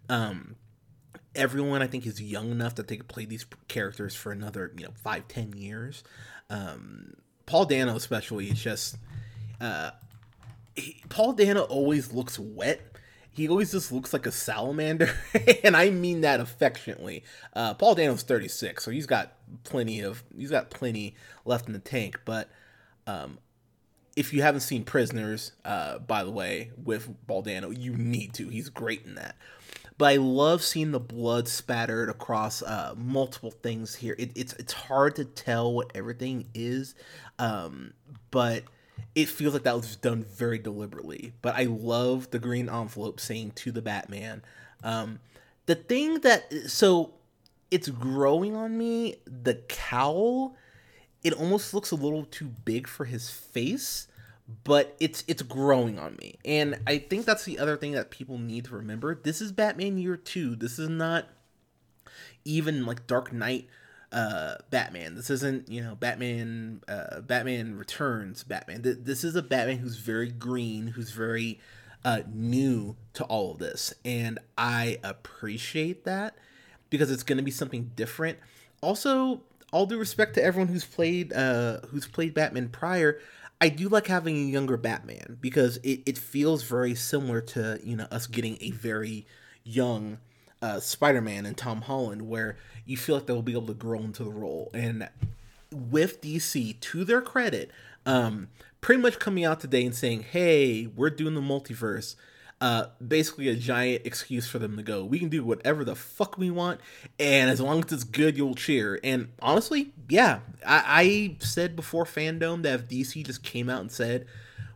Um, 0.08 0.56
everyone 1.36 1.82
I 1.82 1.88
think 1.88 2.06
is 2.06 2.22
young 2.22 2.52
enough 2.52 2.76
that 2.76 2.88
they 2.88 2.98
could 2.98 3.08
play 3.08 3.26
these 3.26 3.46
characters 3.68 4.16
for 4.16 4.32
another 4.32 4.72
you 4.78 4.86
know 4.86 4.92
five 5.04 5.28
ten 5.28 5.54
years. 5.54 6.04
Um, 6.50 7.14
Paul 7.46 7.66
Dano 7.66 7.96
especially 7.96 8.48
is 8.50 8.62
just 8.62 8.98
uh, 9.60 9.92
he, 10.76 11.02
Paul 11.10 11.34
Dano 11.34 11.62
always 11.62 12.12
looks 12.14 12.38
wet. 12.40 12.82
He 13.34 13.48
always 13.48 13.72
just 13.72 13.92
looks 13.94 14.12
like 14.12 14.26
a 14.26 14.32
salamander, 14.32 15.10
and 15.64 15.78
I 15.78 15.90
mean 15.90 16.22
that 16.22 16.42
affectionately. 16.42 17.24
Uh, 17.54 17.74
Paul 17.74 17.96
Dano's 17.96 18.24
36, 18.24 18.84
so 18.84 18.92
he's 18.92 19.06
got 19.06 19.34
plenty 19.64 20.02
of 20.02 20.24
he's 20.36 20.52
got 20.52 20.70
plenty 20.70 21.16
left 21.46 21.68
in 21.68 21.74
the 21.74 21.80
tank. 21.80 22.20
But 22.26 22.50
um, 23.08 23.40
if 24.16 24.34
you 24.34 24.42
haven't 24.42 24.62
seen 24.62 24.84
Prisoners, 24.84 25.54
uh, 25.64 26.00
by 26.00 26.24
the 26.24 26.32
way, 26.32 26.72
with 26.84 27.10
Paul 27.28 27.42
Dano, 27.42 27.70
you 27.70 27.96
need 27.96 28.34
to. 28.34 28.50
He's 28.50 28.70
great 28.70 29.06
in 29.06 29.16
that. 29.16 29.36
But 30.02 30.14
I 30.14 30.16
love 30.16 30.64
seeing 30.64 30.90
the 30.90 31.00
blood 31.00 31.48
spattered 31.48 32.10
across 32.10 32.64
uh, 32.64 32.96
multiple 32.98 33.52
things 33.52 33.94
here. 33.94 34.16
It, 34.18 34.32
it's 34.34 34.54
it's 34.54 34.74
hard 34.74 35.16
to 35.18 35.26
tell 35.26 35.72
what 35.72 35.92
everything 35.94 36.48
is, 36.56 36.96
um, 37.38 37.94
but 38.32 38.64
it 39.14 39.30
feels 39.30 39.54
like 39.54 39.62
that 39.62 39.76
was 39.76 39.96
done 39.96 40.24
very 40.24 40.58
deliberately. 40.58 41.34
But 41.44 41.54
I 41.54 41.66
love 41.66 42.32
the 42.32 42.40
green 42.40 42.68
envelope 42.68 43.20
saying 43.20 43.52
to 43.58 43.72
the 43.72 43.84
Batman. 43.84 44.42
Um, 44.84 45.20
the 45.68 45.76
thing 45.76 46.22
that 46.22 46.52
so 46.66 47.14
it's 47.70 47.90
growing 47.90 48.56
on 48.56 48.76
me. 48.76 49.18
The 49.28 49.62
cowl, 49.70 50.56
it 51.24 51.34
almost 51.34 51.76
looks 51.76 51.92
a 51.92 51.96
little 51.96 52.26
too 52.26 52.48
big 52.48 52.88
for 52.88 53.06
his 53.06 53.30
face 53.30 54.08
but 54.64 54.96
it's 55.00 55.24
it's 55.28 55.42
growing 55.42 56.00
on 56.00 56.16
me. 56.18 56.36
And 56.46 56.80
i 56.88 56.98
think 56.98 57.26
that's 57.26 57.46
the 57.46 57.60
other 57.60 57.78
thing 57.78 57.92
that 57.94 58.12
people 58.12 58.38
need 58.38 58.66
to 58.66 58.76
remember. 58.76 59.16
This 59.16 59.42
is 59.42 59.52
batman 59.52 59.98
year 59.98 60.18
two. 60.18 60.56
This 60.56 60.80
is 60.80 60.90
not 60.90 61.28
even 62.46 62.86
like 62.86 63.08
dark 63.08 63.32
knight 63.32 63.68
uh 64.12 64.56
batman. 64.70 65.16
This 65.16 65.30
isn't 65.30 65.70
you 65.70 65.82
know 65.82 65.96
batman 65.96 66.82
uh 66.88 67.22
batman 67.22 67.78
returns 67.78 68.44
batman. 68.44 68.82
This 68.84 69.24
is 69.24 69.36
a 69.36 69.42
batman 69.42 69.78
who's 69.78 69.98
very 69.98 70.32
green 70.32 70.88
who's 70.88 71.12
very 71.12 71.60
uh 72.04 72.22
new 72.32 72.96
to 73.14 73.24
all 73.26 73.52
of 73.52 73.60
this. 73.60 73.94
And 74.04 74.40
i 74.58 74.98
appreciate 75.04 76.04
that 76.06 76.36
because 76.90 77.10
it's 77.10 77.24
going 77.24 77.38
to 77.38 77.44
be 77.44 77.52
something 77.52 77.92
different. 77.96 78.38
Also 78.82 79.44
all 79.72 79.86
due 79.86 79.98
respect 79.98 80.34
to 80.36 80.44
everyone 80.44 80.68
who's 80.68 80.86
played 80.86 81.32
uh 81.34 81.80
who's 81.90 82.08
played 82.08 82.34
batman 82.34 82.70
prior 82.70 83.20
I 83.62 83.70
do 83.70 83.88
like 83.90 84.08
having 84.08 84.36
a 84.36 84.50
younger 84.50 84.76
Batman 84.76 85.38
because 85.40 85.78
it, 85.78 86.02
it 86.08 86.18
feels 86.18 86.64
very 86.64 86.96
similar 86.96 87.42
to, 87.42 87.80
you 87.84 87.96
know, 87.96 88.08
us 88.10 88.26
getting 88.26 88.58
a 88.60 88.72
very 88.72 89.28
young 89.64 90.18
uh, 90.64 90.80
Spider-Man 90.80 91.46
and 91.46 91.56
Tom 91.56 91.84
Holland 91.84 92.24
where 92.24 92.58
you 92.86 92.98
feel 92.98 93.16
like 93.16 93.28
they'll 93.28 93.44
be 93.44 93.52
able 93.52 93.68
to 93.68 93.76
grow 93.76 94.00
into 94.00 94.24
the 94.24 94.32
role. 94.32 94.72
And 94.74 95.08
with 95.72 96.22
DC, 96.22 96.80
to 96.80 97.06
their 97.06 97.22
credit, 97.22 97.70
um, 98.04 98.48
pretty 98.82 99.00
much 99.00 99.20
coming 99.20 99.46
out 99.46 99.60
today 99.60 99.86
and 99.86 99.94
saying, 99.94 100.24
hey, 100.24 100.88
we're 100.88 101.12
doing 101.12 101.36
the 101.36 101.42
multiverse 101.42 102.16
uh, 102.62 102.86
basically 103.06 103.50
a 103.50 103.56
giant 103.56 104.06
excuse 104.06 104.48
for 104.48 104.60
them 104.60 104.78
to 104.78 104.84
go. 104.84 105.04
We 105.04 105.18
can 105.18 105.30
do 105.30 105.44
whatever 105.44 105.84
the 105.84 105.96
fuck 105.96 106.38
we 106.38 106.52
want, 106.52 106.80
and 107.20 107.50
as 107.50 107.60
long 107.60 107.84
as 107.84 107.92
it's 107.92 108.04
good, 108.04 108.38
you'll 108.38 108.54
cheer. 108.54 109.00
And 109.04 109.30
honestly, 109.42 109.94
yeah, 110.08 110.42
I, 110.66 110.84
I 110.88 111.36
said 111.40 111.76
before 111.76 112.06
Fandome 112.06 112.62
that 112.62 112.80
if 112.80 112.88
DC 112.88 113.26
just 113.26 113.44
came 113.44 113.68
out 113.68 113.82
and 113.82 113.92
said 113.92 114.28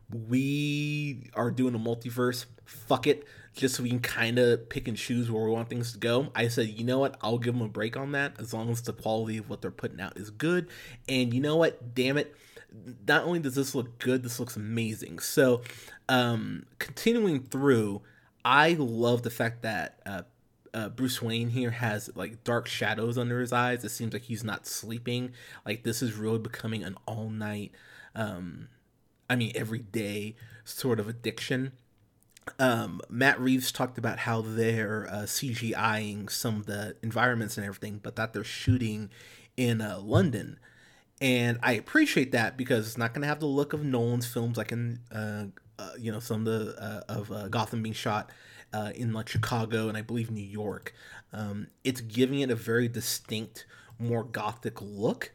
we 0.10 1.30
are 1.36 1.52
doing 1.52 1.76
a 1.76 1.80
multiverse, 1.80 2.46
fuck 2.66 3.06
it, 3.06 3.24
just 3.54 3.76
so 3.76 3.84
we 3.84 3.90
can 3.90 4.00
kind 4.00 4.40
of 4.40 4.68
pick 4.68 4.88
and 4.88 4.98
choose 4.98 5.30
where 5.30 5.46
we 5.46 5.52
want 5.52 5.70
things 5.70 5.94
to 5.94 6.00
go. 6.00 6.32
I 6.34 6.48
said, 6.48 6.70
you 6.70 6.84
know 6.84 6.98
what, 6.98 7.16
I'll 7.22 7.38
give 7.38 7.54
them 7.54 7.64
a 7.64 7.70
break 7.70 7.96
on 7.96 8.14
that 8.14 8.34
as 8.40 8.52
long 8.52 8.72
as 8.72 8.82
the 8.82 8.94
quality 8.94 9.38
of 9.38 9.48
what 9.48 9.62
they're 9.62 9.70
putting 9.70 10.02
out 10.02 10.18
is 10.18 10.32
good. 10.32 10.70
And 11.08 11.32
you 11.32 11.40
know 11.40 11.56
what, 11.56 11.94
damn 11.94 12.18
it 12.18 12.36
not 13.08 13.24
only 13.24 13.40
does 13.40 13.56
this 13.56 13.76
look 13.76 14.00
good, 14.00 14.24
this 14.24 14.40
looks 14.40 14.56
amazing. 14.56 15.20
So, 15.20 15.62
um, 16.10 16.66
continuing 16.80 17.44
through, 17.44 18.02
I 18.44 18.74
love 18.74 19.24
the 19.24 19.30
fact 19.30 19.64
that 19.64 20.00
uh, 20.06 20.22
uh, 20.74 20.90
Bruce 20.90 21.22
Wayne 21.22 21.50
here 21.50 21.72
has 21.72 22.10
like 22.16 22.44
dark 22.44 22.68
shadows 22.68 23.18
under 23.18 23.40
his 23.40 23.54
eyes. 23.54 23.84
It 23.84 23.90
seems 23.90 24.14
like 24.14 24.24
he's 24.24 24.44
not 24.44 24.68
sleeping. 24.68 25.32
Like 25.66 25.84
this 25.84 26.02
is 26.02 26.14
really 26.14 26.40
becoming 26.40 26.84
an 26.84 26.96
all 27.08 27.30
night, 27.30 27.72
um, 28.14 28.68
I 29.30 29.36
mean 29.36 29.52
every 29.56 29.80
day 29.80 30.36
sort 30.64 31.00
of 31.00 31.08
addiction. 31.08 31.72
Um, 32.60 33.02
Matt 33.10 33.40
Reeves 33.40 33.72
talked 33.72 33.98
about 33.98 34.20
how 34.20 34.42
they're 34.42 35.08
uh, 35.10 35.24
CGIing 35.24 36.30
some 36.30 36.58
of 36.58 36.66
the 36.68 36.96
environments 37.02 37.58
and 37.58 37.66
everything, 37.66 38.00
but 38.04 38.16
that 38.18 38.34
they're 38.34 38.44
shooting 38.44 39.10
in 39.58 39.82
uh, 39.82 40.00
London 40.00 40.60
and 41.22 41.60
I 41.64 41.74
appreciate 41.74 42.32
that 42.34 42.58
because 42.58 42.88
it's 42.88 42.98
not 42.98 43.14
going 43.14 43.22
to 43.22 43.28
have 43.28 43.40
the 43.40 43.46
look 43.46 43.74
of 43.74 43.84
Nolan's 43.84 44.28
films, 44.28 44.58
like 44.58 44.72
in 44.72 45.00
uh, 45.12 45.46
uh, 45.80 45.92
you 45.98 46.12
know 46.12 46.20
some 46.20 46.46
of 46.46 46.46
the 46.46 46.82
uh, 46.82 47.02
of 47.08 47.32
uh, 47.32 47.48
Gotham 47.48 47.82
being 47.82 47.94
shot 47.94 48.32
uh, 48.74 48.92
in 48.96 49.14
like 49.14 49.30
Chicago 49.30 49.88
and 49.88 49.98
I 49.98 50.02
believe 50.02 50.30
New 50.30 50.44
York. 50.44 50.94
Um, 51.32 51.68
it's 51.84 52.02
giving 52.02 52.40
it 52.42 52.50
a 52.50 52.56
very 52.56 52.88
distinct, 52.88 53.66
more 53.98 54.24
gothic 54.24 54.82
look, 54.82 55.32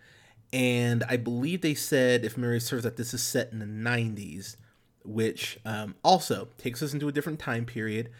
and 0.52 1.02
I 1.08 1.16
believe 1.16 1.62
they 1.62 1.74
said, 1.74 2.24
if 2.24 2.36
memory 2.36 2.60
serves, 2.60 2.84
that 2.84 2.96
this 2.96 3.14
is 3.14 3.22
set 3.22 3.50
in 3.52 3.58
the 3.58 3.66
'90s, 3.66 4.56
which 5.02 5.58
um, 5.64 5.94
also 6.04 6.48
takes 6.58 6.82
us 6.82 6.92
into 6.92 7.08
a 7.08 7.12
different 7.12 7.38
time 7.38 7.64
period. 7.64 8.10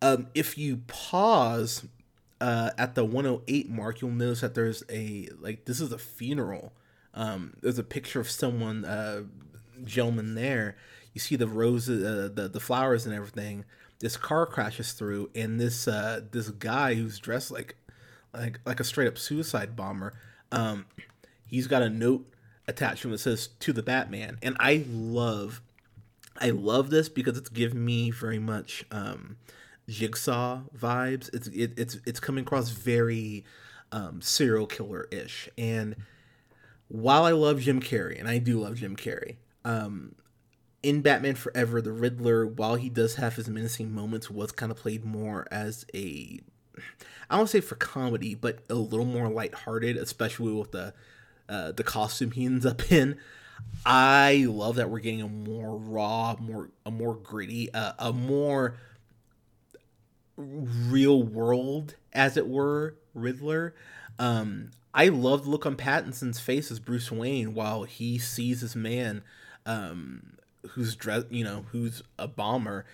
Um, 0.00 0.28
if 0.34 0.56
you 0.56 0.78
pause 0.86 1.84
uh, 2.40 2.70
at 2.78 2.94
the 2.94 3.04
108 3.04 3.70
mark, 3.70 4.00
you'll 4.00 4.10
notice 4.10 4.40
that 4.40 4.54
there's 4.54 4.82
a 4.90 5.28
like 5.38 5.66
this 5.66 5.80
is 5.80 5.92
a 5.92 5.98
funeral 5.98 6.72
um, 7.14 7.54
there's 7.62 7.78
a 7.78 7.84
picture 7.84 8.20
of 8.20 8.30
someone, 8.30 8.84
uh, 8.84 9.22
gentleman 9.84 10.34
there. 10.34 10.76
You 11.12 11.20
see 11.20 11.36
the 11.36 11.46
roses, 11.46 12.04
uh, 12.04 12.28
the 12.34 12.48
the 12.48 12.60
flowers, 12.60 13.06
and 13.06 13.14
everything. 13.14 13.64
This 14.00 14.16
car 14.16 14.46
crashes 14.46 14.92
through, 14.92 15.30
and 15.34 15.60
this 15.60 15.86
uh, 15.86 16.22
this 16.32 16.50
guy 16.50 16.94
who's 16.94 17.18
dressed 17.18 17.50
like 17.50 17.76
like 18.34 18.60
like 18.66 18.80
a 18.80 18.84
straight 18.84 19.08
up 19.08 19.16
suicide 19.16 19.76
bomber. 19.76 20.14
Um, 20.50 20.86
he's 21.46 21.66
got 21.66 21.82
a 21.82 21.88
note 21.88 22.26
attached 22.66 23.02
to 23.02 23.08
him 23.08 23.12
that 23.12 23.18
says 23.18 23.48
"To 23.60 23.72
the 23.72 23.82
Batman," 23.82 24.38
and 24.42 24.56
I 24.58 24.84
love 24.88 25.60
I 26.40 26.50
love 26.50 26.90
this 26.90 27.08
because 27.08 27.38
it's 27.38 27.48
giving 27.48 27.84
me 27.84 28.10
very 28.10 28.40
much 28.40 28.84
um, 28.90 29.36
jigsaw 29.88 30.62
vibes. 30.76 31.32
It's 31.32 31.46
it, 31.48 31.72
it's 31.76 31.98
it's 32.04 32.20
coming 32.20 32.42
across 32.42 32.70
very 32.70 33.44
um, 33.92 34.20
serial 34.20 34.66
killer 34.66 35.06
ish, 35.12 35.48
and 35.56 35.94
while 36.88 37.24
I 37.24 37.32
love 37.32 37.60
Jim 37.60 37.80
Carrey, 37.80 38.18
and 38.18 38.28
I 38.28 38.38
do 38.38 38.60
love 38.60 38.76
Jim 38.76 38.96
Carrey, 38.96 39.36
um, 39.64 40.14
in 40.82 41.00
Batman 41.00 41.34
Forever, 41.34 41.80
the 41.80 41.92
Riddler, 41.92 42.46
while 42.46 42.74
he 42.74 42.90
does 42.90 43.14
have 43.14 43.36
his 43.36 43.48
menacing 43.48 43.92
moments, 43.92 44.30
was 44.30 44.52
kind 44.52 44.70
of 44.70 44.78
played 44.78 45.04
more 45.04 45.48
as 45.50 45.86
a, 45.94 46.40
I 47.30 47.36
don't 47.38 47.48
say 47.48 47.60
for 47.60 47.74
comedy, 47.74 48.34
but 48.34 48.58
a 48.68 48.74
little 48.74 49.06
more 49.06 49.28
lighthearted, 49.28 49.96
especially 49.96 50.52
with 50.52 50.72
the 50.72 50.92
uh, 51.48 51.72
the 51.72 51.84
costume 51.84 52.30
he 52.30 52.44
ends 52.46 52.64
up 52.64 52.90
in. 52.92 53.16
I 53.86 54.46
love 54.48 54.76
that 54.76 54.90
we're 54.90 55.00
getting 55.00 55.22
a 55.22 55.28
more 55.28 55.76
raw, 55.76 56.36
more 56.38 56.70
a 56.84 56.90
more 56.90 57.14
gritty, 57.14 57.72
uh, 57.72 57.92
a 57.98 58.12
more 58.12 58.76
real 60.36 61.22
world, 61.22 61.94
as 62.12 62.36
it 62.36 62.46
were, 62.46 62.96
Riddler. 63.14 63.74
Um, 64.18 64.70
I 64.92 65.08
love 65.08 65.44
the 65.44 65.50
look 65.50 65.66
on 65.66 65.76
Pattinson's 65.76 66.38
face 66.38 66.70
as 66.70 66.78
Bruce 66.78 67.10
Wayne 67.10 67.54
while 67.54 67.82
he 67.82 68.18
sees 68.18 68.60
this 68.60 68.76
man 68.76 69.22
um, 69.66 70.34
who's 70.70 70.94
dressed, 70.94 71.30
you 71.30 71.44
know, 71.44 71.66
who's 71.72 72.02
a 72.18 72.28
bomber. 72.28 72.86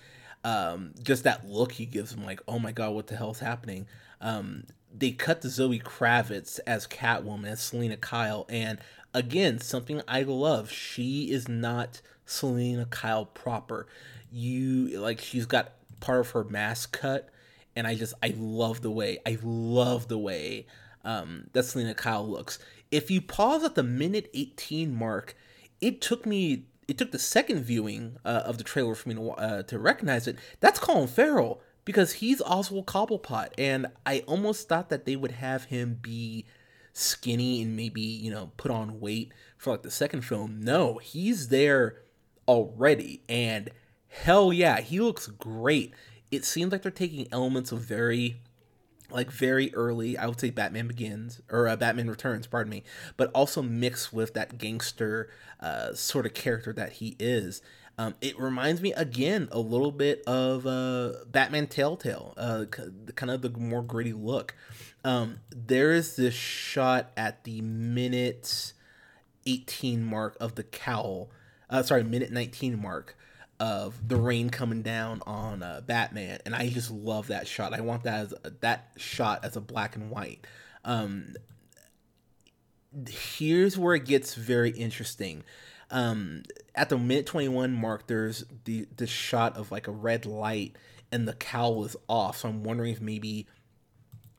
Um, 0.42 0.94
just 1.02 1.24
that 1.24 1.46
look 1.46 1.72
he 1.72 1.84
gives 1.84 2.12
him, 2.14 2.24
like, 2.24 2.40
oh 2.48 2.58
my 2.58 2.72
god, 2.72 2.94
what 2.94 3.08
the 3.08 3.16
hell's 3.16 3.40
happening? 3.40 3.86
Um, 4.22 4.64
they 4.96 5.10
cut 5.10 5.42
to 5.42 5.50
Zoe 5.50 5.78
Kravitz 5.78 6.58
as 6.66 6.86
Catwoman, 6.86 7.46
as 7.46 7.60
Selina 7.60 7.98
Kyle, 7.98 8.46
and 8.48 8.78
again, 9.12 9.58
something 9.58 10.00
I 10.08 10.22
love. 10.22 10.70
She 10.70 11.30
is 11.30 11.48
not 11.48 12.00
Selina 12.24 12.86
Kyle 12.86 13.26
proper. 13.26 13.86
You 14.32 14.98
like, 15.00 15.20
she's 15.20 15.46
got 15.46 15.72
part 16.00 16.20
of 16.20 16.30
her 16.30 16.44
mask 16.44 16.98
cut, 16.98 17.28
and 17.76 17.86
I 17.86 17.94
just 17.94 18.14
I 18.22 18.34
love 18.36 18.80
the 18.80 18.90
way 18.90 19.18
I 19.26 19.38
love 19.42 20.08
the 20.08 20.18
way 20.18 20.66
um, 21.04 21.48
that 21.52 21.64
Selina 21.64 21.94
Kyle 21.94 22.28
looks. 22.28 22.58
If 22.90 23.10
you 23.10 23.20
pause 23.20 23.64
at 23.64 23.74
the 23.74 23.82
minute 23.82 24.30
18 24.34 24.94
mark, 24.94 25.36
it 25.80 26.00
took 26.00 26.26
me 26.26 26.64
it 26.88 26.98
took 26.98 27.12
the 27.12 27.18
second 27.20 27.62
viewing 27.62 28.16
uh, 28.24 28.42
of 28.44 28.58
the 28.58 28.64
trailer 28.64 28.96
for 28.96 29.08
me 29.08 29.14
to 29.14 29.30
uh, 29.30 29.62
to 29.64 29.78
recognize 29.78 30.26
it. 30.26 30.36
That's 30.58 30.80
Colin 30.80 31.08
Farrell 31.08 31.60
because 31.84 32.14
he's 32.14 32.42
Oswald 32.42 32.86
Cobblepot, 32.86 33.50
and 33.56 33.86
I 34.04 34.20
almost 34.26 34.68
thought 34.68 34.88
that 34.90 35.04
they 35.06 35.16
would 35.16 35.32
have 35.32 35.64
him 35.64 35.98
be 36.02 36.46
skinny 36.92 37.62
and 37.62 37.76
maybe 37.76 38.00
you 38.00 38.30
know 38.30 38.50
put 38.56 38.72
on 38.72 39.00
weight 39.00 39.32
for 39.56 39.70
like 39.70 39.82
the 39.82 39.90
second 39.90 40.22
film. 40.22 40.60
No, 40.60 40.98
he's 40.98 41.48
there 41.48 42.02
already, 42.48 43.22
and 43.28 43.70
hell 44.08 44.52
yeah, 44.52 44.80
he 44.80 45.00
looks 45.00 45.28
great. 45.28 45.94
It 46.30 46.44
seems 46.44 46.72
like 46.72 46.82
they're 46.82 46.90
taking 46.90 47.28
elements 47.32 47.72
of 47.72 47.80
very 47.80 48.40
like 49.12 49.30
very 49.30 49.74
early, 49.74 50.16
I 50.16 50.26
would 50.26 50.40
say 50.40 50.50
Batman 50.50 50.88
Begins 50.88 51.40
or 51.50 51.68
uh, 51.68 51.76
Batman 51.76 52.08
Returns, 52.08 52.46
pardon 52.46 52.70
me, 52.70 52.82
but 53.16 53.30
also 53.34 53.62
mixed 53.62 54.12
with 54.12 54.34
that 54.34 54.58
gangster 54.58 55.28
uh, 55.60 55.94
sort 55.94 56.26
of 56.26 56.34
character 56.34 56.72
that 56.72 56.94
he 56.94 57.16
is. 57.18 57.62
Um, 57.98 58.14
it 58.22 58.38
reminds 58.40 58.80
me 58.80 58.94
again 58.94 59.48
a 59.52 59.58
little 59.58 59.92
bit 59.92 60.22
of 60.26 60.66
uh, 60.66 61.24
Batman 61.26 61.66
Telltale, 61.66 62.32
uh, 62.38 62.64
kind 63.14 63.30
of 63.30 63.42
the 63.42 63.50
more 63.50 63.82
gritty 63.82 64.14
look. 64.14 64.54
Um, 65.04 65.40
there 65.50 65.92
is 65.92 66.16
this 66.16 66.34
shot 66.34 67.10
at 67.16 67.44
the 67.44 67.60
minute 67.60 68.72
18 69.44 70.02
mark 70.02 70.36
of 70.40 70.54
the 70.54 70.62
cowl, 70.62 71.30
uh, 71.68 71.82
sorry, 71.82 72.02
minute 72.02 72.32
19 72.32 72.80
mark 72.80 73.16
of 73.60 74.08
the 74.08 74.16
rain 74.16 74.48
coming 74.48 74.80
down 74.80 75.22
on 75.26 75.62
uh, 75.62 75.82
Batman, 75.86 76.40
and 76.46 76.54
I 76.54 76.68
just 76.70 76.90
love 76.90 77.28
that 77.28 77.46
shot. 77.46 77.74
I 77.74 77.82
want 77.82 78.04
that 78.04 78.20
as 78.20 78.34
a, 78.42 78.50
that 78.60 78.92
shot 78.96 79.44
as 79.44 79.54
a 79.54 79.60
black 79.60 79.94
and 79.94 80.10
white. 80.10 80.46
Um, 80.84 81.34
here's 83.08 83.78
where 83.78 83.94
it 83.94 84.06
gets 84.06 84.34
very 84.34 84.70
interesting. 84.70 85.44
Um, 85.90 86.44
at 86.74 86.88
the 86.88 86.98
minute 86.98 87.26
21 87.26 87.72
mark, 87.72 88.06
there's 88.06 88.44
the 88.64 88.88
the 88.96 89.06
shot 89.06 89.56
of 89.56 89.70
like 89.70 89.86
a 89.86 89.92
red 89.92 90.24
light, 90.24 90.76
and 91.12 91.28
the 91.28 91.34
cowl 91.34 91.84
is 91.84 91.96
off. 92.08 92.38
So 92.38 92.48
I'm 92.48 92.64
wondering 92.64 92.92
if 92.92 93.00
maybe 93.02 93.46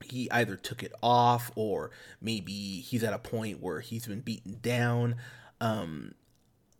he 0.03 0.31
either 0.31 0.55
took 0.55 0.81
it 0.81 0.93
off 1.03 1.51
or 1.55 1.91
maybe 2.19 2.81
he's 2.81 3.03
at 3.03 3.13
a 3.13 3.19
point 3.19 3.61
where 3.61 3.81
he's 3.81 4.07
been 4.07 4.21
beaten 4.21 4.57
down. 4.61 5.15
Um, 5.59 6.15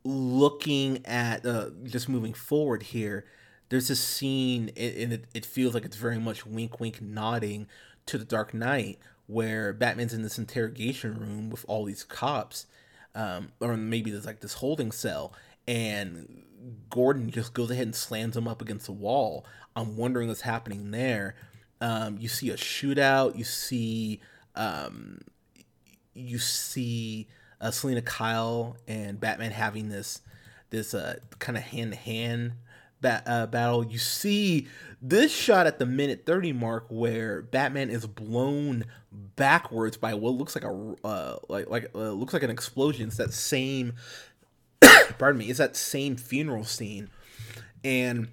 looking 0.04 1.06
at 1.06 1.46
uh, 1.46 1.70
just 1.84 2.10
moving 2.10 2.34
forward 2.34 2.84
here, 2.84 3.26
there's 3.70 3.90
a 3.90 3.96
scene, 3.96 4.72
and 4.76 5.14
it, 5.14 5.26
it 5.34 5.46
feels 5.46 5.74
like 5.74 5.86
it's 5.86 5.96
very 5.96 6.20
much 6.20 6.46
wink, 6.46 6.80
wink, 6.80 7.02
nodding 7.02 7.68
to 8.08 8.18
the 8.18 8.26
Dark 8.26 8.54
Knight, 8.54 9.00
where 9.28 9.72
Batman's 9.72 10.14
in 10.14 10.24
this 10.24 10.38
interrogation 10.38 11.18
room 11.18 11.50
with 11.50 11.64
all 11.68 11.86
these 11.86 12.04
cops, 12.04 12.66
um, 13.16 13.52
or 13.60 13.78
maybe 13.78 14.12
there's 14.12 14.26
like 14.26 14.42
this 14.42 14.56
holding 14.56 14.92
cell, 14.92 15.34
and 15.68 16.44
Gordon 16.90 17.30
just 17.30 17.54
goes 17.54 17.72
ahead 17.72 17.86
and 17.86 17.96
slams 17.96 18.36
him 18.36 18.48
up 18.48 18.62
against 18.62 18.88
the 18.88 18.92
wall. 18.92 19.46
I'm 19.76 19.96
wondering 19.96 20.28
what's 20.28 20.42
happening 20.42 20.92
there. 20.92 21.36
Um, 21.80 22.18
you 22.20 22.28
see 22.28 22.50
a 22.50 22.58
shootout. 22.58 23.38
You 23.38 23.44
see, 23.44 24.20
um, 24.56 25.20
you 26.14 26.40
see 26.40 27.28
uh, 27.62 27.72
Selina 27.72 28.02
Kyle 28.02 28.76
and 28.88 29.20
Batman 29.20 29.52
having 29.52 29.90
this 29.90 30.22
this 30.72 30.94
uh, 30.94 31.18
kind 31.40 31.58
of 31.58 31.64
hand 31.64 31.92
to 31.92 31.98
hand 31.98 32.54
battle. 33.02 33.86
You 33.86 33.98
see 33.98 34.68
this 35.02 35.32
shot 35.32 35.68
at 35.68 35.80
the 35.80 35.86
minute 35.86 36.26
30 36.26 36.54
mark 36.54 36.86
where 36.90 37.42
Batman 37.42 37.90
is 37.90 38.06
blown 38.06 38.86
backwards 39.12 39.98
by 39.98 40.14
what 40.14 40.34
looks 40.34 40.56
like 40.56 40.64
a 40.64 40.96
uh, 41.04 41.38
like 41.48 41.70
like 41.70 41.92
uh, 41.94 42.12
looks 42.12 42.34
like 42.34 42.44
an 42.44 42.50
explosion. 42.50 43.08
It's 43.08 43.18
that 43.18 43.34
same 43.34 43.94
pardon 45.18 45.40
me, 45.40 45.50
it's 45.50 45.60
that 45.60 45.76
same 45.76 46.16
funeral 46.16 46.64
scene. 46.64 47.10
And 47.84 48.28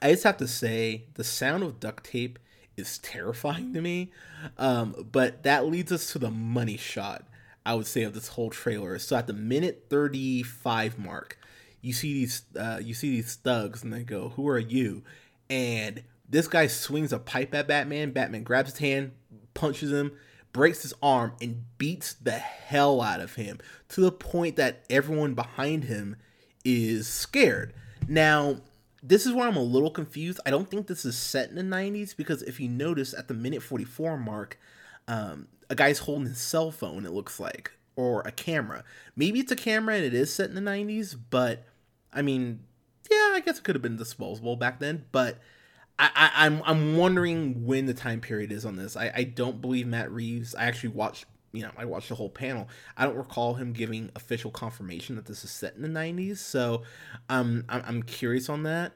I 0.00 0.12
just 0.12 0.24
have 0.24 0.36
to 0.38 0.48
say 0.48 1.04
the 1.14 1.24
sound 1.24 1.62
of 1.62 1.80
duct 1.80 2.04
tape 2.04 2.38
is 2.76 2.98
terrifying 2.98 3.72
to 3.74 3.80
me. 3.80 4.12
Um, 4.56 5.08
but 5.10 5.42
that 5.42 5.66
leads 5.66 5.90
us 5.90 6.12
to 6.12 6.18
the 6.18 6.30
money 6.30 6.76
shot 6.76 7.27
I 7.68 7.74
would 7.74 7.86
say 7.86 8.02
of 8.02 8.14
this 8.14 8.28
whole 8.28 8.48
trailer. 8.48 8.98
So 8.98 9.14
at 9.14 9.26
the 9.26 9.34
minute 9.34 9.84
35 9.90 10.98
mark, 10.98 11.38
you 11.82 11.92
see 11.92 12.14
these 12.14 12.42
uh, 12.58 12.80
you 12.82 12.94
see 12.94 13.10
these 13.10 13.34
thugs 13.34 13.84
and 13.84 13.92
they 13.92 14.04
go, 14.04 14.30
"Who 14.30 14.48
are 14.48 14.58
you?" 14.58 15.04
And 15.50 16.02
this 16.26 16.48
guy 16.48 16.66
swings 16.66 17.12
a 17.12 17.18
pipe 17.18 17.54
at 17.54 17.68
Batman. 17.68 18.12
Batman 18.12 18.42
grabs 18.42 18.70
his 18.70 18.78
hand, 18.78 19.12
punches 19.52 19.92
him, 19.92 20.12
breaks 20.54 20.80
his 20.80 20.94
arm, 21.02 21.34
and 21.42 21.64
beats 21.76 22.14
the 22.14 22.32
hell 22.32 23.02
out 23.02 23.20
of 23.20 23.34
him 23.34 23.58
to 23.90 24.00
the 24.00 24.12
point 24.12 24.56
that 24.56 24.86
everyone 24.88 25.34
behind 25.34 25.84
him 25.84 26.16
is 26.64 27.06
scared. 27.06 27.74
Now, 28.08 28.62
this 29.02 29.26
is 29.26 29.34
where 29.34 29.46
I'm 29.46 29.56
a 29.56 29.62
little 29.62 29.90
confused. 29.90 30.40
I 30.46 30.50
don't 30.50 30.70
think 30.70 30.86
this 30.86 31.04
is 31.04 31.18
set 31.18 31.50
in 31.50 31.56
the 31.56 31.62
90s 31.62 32.16
because 32.16 32.42
if 32.42 32.60
you 32.60 32.68
notice 32.70 33.12
at 33.12 33.28
the 33.28 33.34
minute 33.34 33.62
44 33.62 34.16
mark, 34.16 34.58
um, 35.06 35.48
a 35.70 35.74
guy's 35.74 36.00
holding 36.00 36.28
his 36.28 36.38
cell 36.38 36.70
phone, 36.70 37.04
it 37.04 37.12
looks 37.12 37.38
like, 37.38 37.72
or 37.96 38.22
a 38.22 38.32
camera. 38.32 38.84
Maybe 39.16 39.40
it's 39.40 39.52
a 39.52 39.56
camera 39.56 39.96
and 39.96 40.04
it 40.04 40.14
is 40.14 40.32
set 40.32 40.48
in 40.48 40.54
the 40.54 40.70
90s, 40.70 41.16
but 41.30 41.64
I 42.12 42.22
mean, 42.22 42.60
yeah, 43.10 43.32
I 43.34 43.42
guess 43.44 43.58
it 43.58 43.64
could 43.64 43.74
have 43.74 43.82
been 43.82 43.96
disposable 43.96 44.56
back 44.56 44.80
then, 44.80 45.04
but 45.12 45.38
I, 45.98 46.10
I, 46.14 46.46
am 46.46 46.56
I'm, 46.56 46.62
I'm 46.64 46.96
wondering 46.96 47.66
when 47.66 47.86
the 47.86 47.94
time 47.94 48.20
period 48.20 48.52
is 48.52 48.64
on 48.64 48.76
this. 48.76 48.96
I, 48.96 49.10
I 49.14 49.22
don't 49.24 49.60
believe 49.60 49.86
Matt 49.86 50.10
Reeves. 50.12 50.54
I 50.54 50.64
actually 50.64 50.90
watched 50.90 51.26
you 51.52 51.62
know 51.62 51.70
I 51.76 51.84
watched 51.84 52.08
the 52.08 52.14
whole 52.14 52.28
panel. 52.28 52.68
I 52.96 53.04
don't 53.04 53.16
recall 53.16 53.54
him 53.54 53.72
giving 53.72 54.10
official 54.14 54.50
confirmation 54.50 55.16
that 55.16 55.26
this 55.26 55.44
is 55.44 55.50
set 55.50 55.74
in 55.76 55.82
the 55.82 55.88
90s, 55.88 56.38
so 56.38 56.82
um, 57.28 57.64
I'm 57.68 57.82
I'm 57.86 58.02
curious 58.02 58.48
on 58.48 58.62
that. 58.64 58.92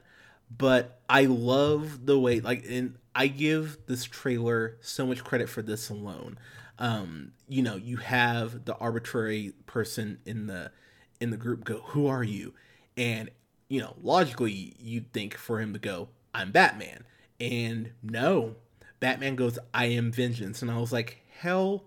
But 0.57 1.01
I 1.09 1.25
love 1.25 2.05
the 2.05 2.19
way 2.19 2.39
like 2.39 2.65
and 2.67 2.95
I 3.15 3.27
give 3.27 3.77
this 3.87 4.03
trailer 4.05 4.77
so 4.81 5.05
much 5.05 5.23
credit 5.23 5.49
for 5.49 5.61
this 5.61 5.89
alone. 5.89 6.37
Um, 6.79 7.33
you 7.47 7.61
know, 7.61 7.75
you 7.75 7.97
have 7.97 8.65
the 8.65 8.75
arbitrary 8.75 9.53
person 9.65 10.19
in 10.25 10.47
the 10.47 10.71
in 11.19 11.29
the 11.29 11.37
group 11.37 11.63
go, 11.63 11.79
"Who 11.87 12.07
are 12.07 12.23
you?" 12.23 12.53
And 12.97 13.29
you 13.69 13.79
know, 13.81 13.95
logically, 14.01 14.75
you'd 14.79 15.11
think 15.13 15.35
for 15.35 15.59
him 15.59 15.73
to 15.73 15.79
go, 15.79 16.09
"I'm 16.33 16.51
Batman," 16.51 17.05
and 17.39 17.91
no, 18.01 18.55
Batman 18.99 19.35
goes, 19.35 19.57
"I 19.73 19.85
am 19.85 20.11
vengeance," 20.11 20.61
and 20.61 20.69
I 20.71 20.77
was 20.77 20.91
like, 20.91 21.21
"Hell, 21.39 21.83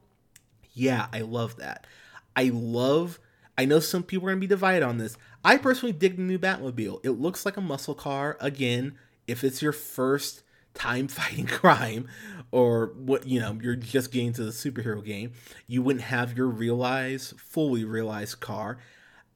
yeah, 0.72 1.06
I 1.12 1.20
love 1.20 1.56
that. 1.56 1.86
I 2.34 2.50
love." 2.52 3.18
I 3.58 3.64
know 3.64 3.80
some 3.80 4.02
people 4.02 4.28
are 4.28 4.32
gonna 4.32 4.40
be 4.40 4.46
divided 4.46 4.82
on 4.82 4.98
this. 4.98 5.16
I 5.44 5.56
personally 5.56 5.92
dig 5.92 6.16
the 6.16 6.22
new 6.22 6.38
Batmobile. 6.38 7.00
It 7.04 7.12
looks 7.12 7.44
like 7.44 7.56
a 7.56 7.62
muscle 7.62 7.94
car. 7.94 8.36
Again, 8.40 8.96
if 9.26 9.44
it's 9.44 9.62
your 9.62 9.72
first 9.72 10.42
time 10.74 11.08
fighting 11.08 11.46
crime 11.46 12.08
or 12.50 12.92
what 12.96 13.26
you 13.26 13.40
know 13.40 13.58
you're 13.60 13.76
just 13.76 14.12
getting 14.12 14.32
to 14.32 14.44
the 14.44 14.50
superhero 14.50 15.04
game 15.04 15.32
you 15.66 15.82
wouldn't 15.82 16.04
have 16.04 16.36
your 16.36 16.46
realized, 16.46 17.38
fully 17.40 17.84
realized 17.84 18.40
car 18.40 18.78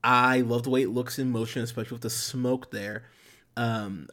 i 0.04 0.40
love 0.40 0.62
the 0.62 0.70
way 0.70 0.82
it 0.82 0.90
looks 0.90 1.18
in 1.18 1.30
motion 1.30 1.62
especially 1.62 1.94
with 1.94 2.02
the 2.02 2.10
smoke 2.10 2.70
there 2.70 3.04
um 3.56 4.06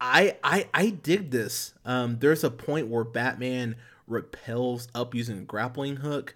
i 0.00 0.36
i 0.44 0.68
i 0.74 0.90
dig 0.90 1.30
this 1.30 1.74
um 1.84 2.18
there's 2.18 2.44
a 2.44 2.50
point 2.50 2.88
where 2.88 3.04
batman 3.04 3.74
repels 4.06 4.88
up 4.94 5.14
using 5.14 5.38
a 5.38 5.42
grappling 5.42 5.96
hook 5.96 6.34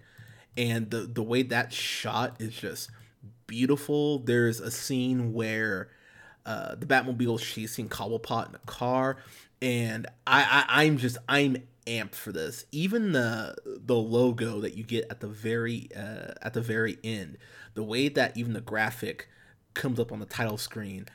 and 0.57 0.89
the 0.89 0.99
the 0.99 1.23
way 1.23 1.43
that 1.43 1.73
shot 1.73 2.35
is 2.39 2.53
just 2.53 2.89
beautiful 3.47 4.19
there's 4.19 4.59
a 4.59 4.71
scene 4.71 5.33
where 5.33 5.89
uh, 6.45 6.75
the 6.75 6.85
Batmobile 6.85 7.35
is 7.35 7.43
chasing 7.43 7.87
Cobblepot 7.87 8.49
in 8.49 8.55
a 8.55 8.59
car 8.65 9.17
and 9.61 10.07
I, 10.25 10.65
I 10.67 10.83
I'm 10.83 10.97
just 10.97 11.17
I'm 11.29 11.57
amped 11.85 12.15
for 12.15 12.31
this. 12.31 12.65
Even 12.71 13.11
the 13.11 13.55
the 13.65 13.95
logo 13.95 14.59
that 14.61 14.75
you 14.75 14.83
get 14.83 15.05
at 15.09 15.19
the 15.19 15.27
very 15.27 15.89
uh, 15.95 16.33
at 16.41 16.53
the 16.53 16.61
very 16.61 16.97
end, 17.03 17.37
the 17.73 17.83
way 17.83 18.09
that 18.09 18.35
even 18.35 18.53
the 18.53 18.61
graphic 18.61 19.29
comes 19.73 19.99
up 19.99 20.11
on 20.11 20.19
the 20.19 20.25
title 20.25 20.57
screen. 20.57 21.07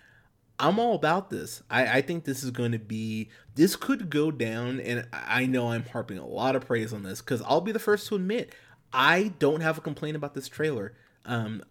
I'm 0.59 0.79
all 0.79 0.95
about 0.95 1.29
this. 1.29 1.63
I, 1.69 1.99
I 1.99 2.01
think 2.01 2.25
this 2.25 2.43
is 2.43 2.51
going 2.51 2.73
to 2.73 2.79
be 2.79 3.29
this 3.57 3.77
could 3.77 4.09
go 4.09 4.31
down, 4.31 4.81
and 4.81 5.07
I 5.13 5.45
know 5.47 5.71
I'm 5.71 5.85
harping 5.85 6.19
a 6.19 6.27
lot 6.27 6.57
of 6.57 6.67
praise 6.67 6.93
on 6.93 7.03
this 7.03 7.21
because 7.21 7.43
I'll 7.43 7.61
be 7.61 7.73
the 7.73 7.79
first 7.79 8.09
to 8.09 8.15
admit 8.15 8.55
I 8.93 9.33
don't 9.39 9.61
have 9.61 9.79
a 9.79 9.81
complaint 9.83 10.17
about 10.17 10.35
this 10.35 10.49
trailer. 10.49 10.95
Um, 11.25 11.63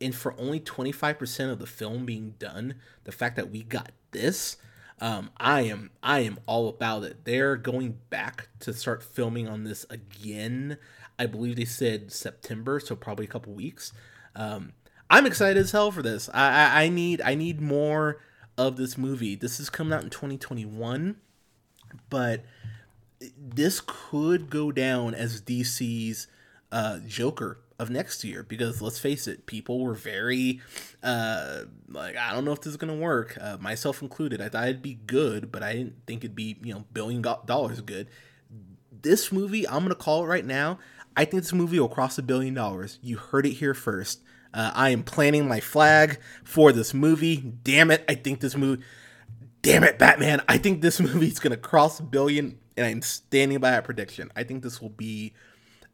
and 0.00 0.14
for 0.14 0.34
only 0.38 0.60
25% 0.60 1.50
of 1.50 1.58
the 1.58 1.66
film 1.66 2.04
being 2.04 2.34
done, 2.38 2.74
the 3.04 3.12
fact 3.12 3.36
that 3.36 3.50
we 3.50 3.62
got 3.62 3.92
this, 4.10 4.56
um, 5.00 5.30
I 5.36 5.62
am 5.62 5.90
I 6.02 6.20
am 6.20 6.38
all 6.46 6.68
about 6.68 7.04
it. 7.04 7.24
They're 7.24 7.56
going 7.56 7.98
back 8.10 8.48
to 8.60 8.72
start 8.72 9.02
filming 9.02 9.48
on 9.48 9.64
this 9.64 9.86
again. 9.90 10.78
I 11.18 11.26
believe 11.26 11.56
they 11.56 11.64
said 11.64 12.12
September, 12.12 12.78
so 12.80 12.94
probably 12.94 13.24
a 13.24 13.28
couple 13.28 13.52
weeks. 13.52 13.92
Um, 14.36 14.72
I'm 15.10 15.26
excited 15.26 15.56
as 15.56 15.72
hell 15.72 15.90
for 15.90 16.02
this. 16.02 16.28
I, 16.32 16.50
I, 16.50 16.84
I 16.84 16.88
need 16.88 17.20
I 17.20 17.34
need 17.34 17.60
more 17.60 18.20
of 18.56 18.76
this 18.76 18.96
movie. 18.96 19.34
This 19.34 19.58
is 19.58 19.70
coming 19.70 19.92
out 19.92 20.04
in 20.04 20.10
2021, 20.10 21.16
but 22.08 22.44
this 23.36 23.80
could 23.84 24.50
go 24.50 24.72
down 24.72 25.14
as 25.14 25.40
DC's 25.40 26.26
uh, 26.70 26.98
Joker 27.06 27.58
of 27.82 27.90
next 27.90 28.22
year 28.22 28.42
because 28.44 28.80
let's 28.80 28.98
face 28.98 29.26
it 29.26 29.44
people 29.44 29.80
were 29.80 29.94
very 29.94 30.60
uh 31.02 31.62
like 31.88 32.16
i 32.16 32.32
don't 32.32 32.44
know 32.44 32.52
if 32.52 32.60
this 32.60 32.70
is 32.70 32.76
gonna 32.76 32.94
work 32.94 33.36
uh, 33.40 33.56
myself 33.60 34.00
included. 34.00 34.40
I 34.40 34.48
thought 34.48 34.68
it'd 34.68 34.82
be 34.82 34.94
good 34.94 35.50
but 35.50 35.62
i 35.62 35.72
didn't 35.74 35.96
think 36.06 36.22
it'd 36.24 36.36
be 36.36 36.56
you 36.62 36.72
know 36.72 36.84
billion 36.92 37.20
dollars 37.20 37.80
good. 37.80 38.08
This 38.90 39.32
movie 39.32 39.68
i'm 39.68 39.82
gonna 39.82 39.96
call 39.96 40.22
it 40.22 40.28
right 40.28 40.44
now 40.44 40.78
i 41.16 41.24
think 41.24 41.42
this 41.42 41.52
movie 41.52 41.80
will 41.80 41.88
cross 41.88 42.16
a 42.18 42.22
billion 42.22 42.54
dollars. 42.54 42.98
You 43.02 43.18
heard 43.18 43.46
it 43.46 43.54
here 43.54 43.74
first. 43.74 44.22
Uh, 44.54 44.70
i 44.74 44.90
am 44.90 45.02
planting 45.02 45.48
my 45.48 45.60
flag 45.60 46.20
for 46.44 46.72
this 46.72 46.94
movie. 46.94 47.36
Damn 47.64 47.90
it 47.90 48.04
i 48.08 48.14
think 48.14 48.40
this 48.40 48.56
movie 48.56 48.82
damn 49.60 49.84
it 49.84 49.96
batman 49.98 50.42
i 50.48 50.58
think 50.58 50.82
this 50.82 51.00
movie 51.00 51.28
is 51.28 51.38
gonna 51.38 51.56
cross 51.56 52.00
a 52.00 52.02
billion 52.02 52.58
and 52.76 52.86
I'm 52.86 53.02
standing 53.02 53.58
by 53.58 53.70
that 53.70 53.84
prediction. 53.84 54.30
I 54.36 54.44
think 54.44 54.62
this 54.62 54.80
will 54.80 54.90
be 54.90 55.32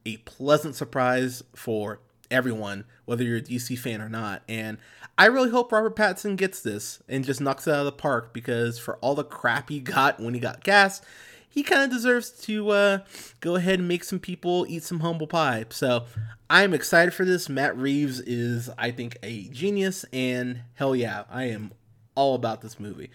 a 0.07 0.17
pleasant 0.19 0.75
surprise 0.75 1.43
for 1.55 2.01
everyone, 2.31 2.85
whether 3.05 3.25
you're 3.25 3.39
a 3.39 3.43
DC 3.43 3.79
fan 3.79 4.01
or 4.01 4.09
not. 4.09 4.43
And 4.49 4.79
I 5.17 5.27
really 5.27 5.51
hope 5.51 5.73
Robert 5.73 5.97
Pattinson 5.97 6.37
gets 6.37 6.61
this 6.61 7.03
and 7.09 7.25
just 7.25 7.41
knocks 7.41 7.67
it 7.67 7.73
out 7.73 7.81
of 7.81 7.87
the 7.87 7.93
park 7.93 8.33
because 8.33 8.79
for 8.79 8.97
all 8.97 9.15
the 9.15 9.25
crap 9.25 9.69
he 9.69 9.81
got 9.81 10.21
when 10.21 10.35
he 10.35 10.41
got 10.41 10.63
cast, 10.63 11.05
he 11.49 11.63
kind 11.63 11.83
of 11.83 11.91
deserves 11.91 12.31
to 12.31 12.71
uh, 12.71 12.99
go 13.41 13.57
ahead 13.57 13.79
and 13.79 13.89
make 13.89 14.05
some 14.05 14.21
people 14.21 14.67
eat 14.69 14.83
some 14.83 15.01
humble 15.01 15.27
pie. 15.27 15.65
So 15.71 16.05
I'm 16.49 16.75
excited 16.75 17.15
for 17.15 17.25
this. 17.25 17.49
Matt 17.49 17.77
Reeves 17.77 18.21
is, 18.21 18.71
I 18.79 18.91
think, 18.91 19.19
a 19.23 19.45
genius, 19.49 20.05
and 20.13 20.61
hell 20.75 20.95
yeah, 20.95 21.25
I 21.31 21.45
am 21.45 21.73
all 22.15 22.35
about 22.35 22.61
this 22.61 22.79
movie. 22.79 23.11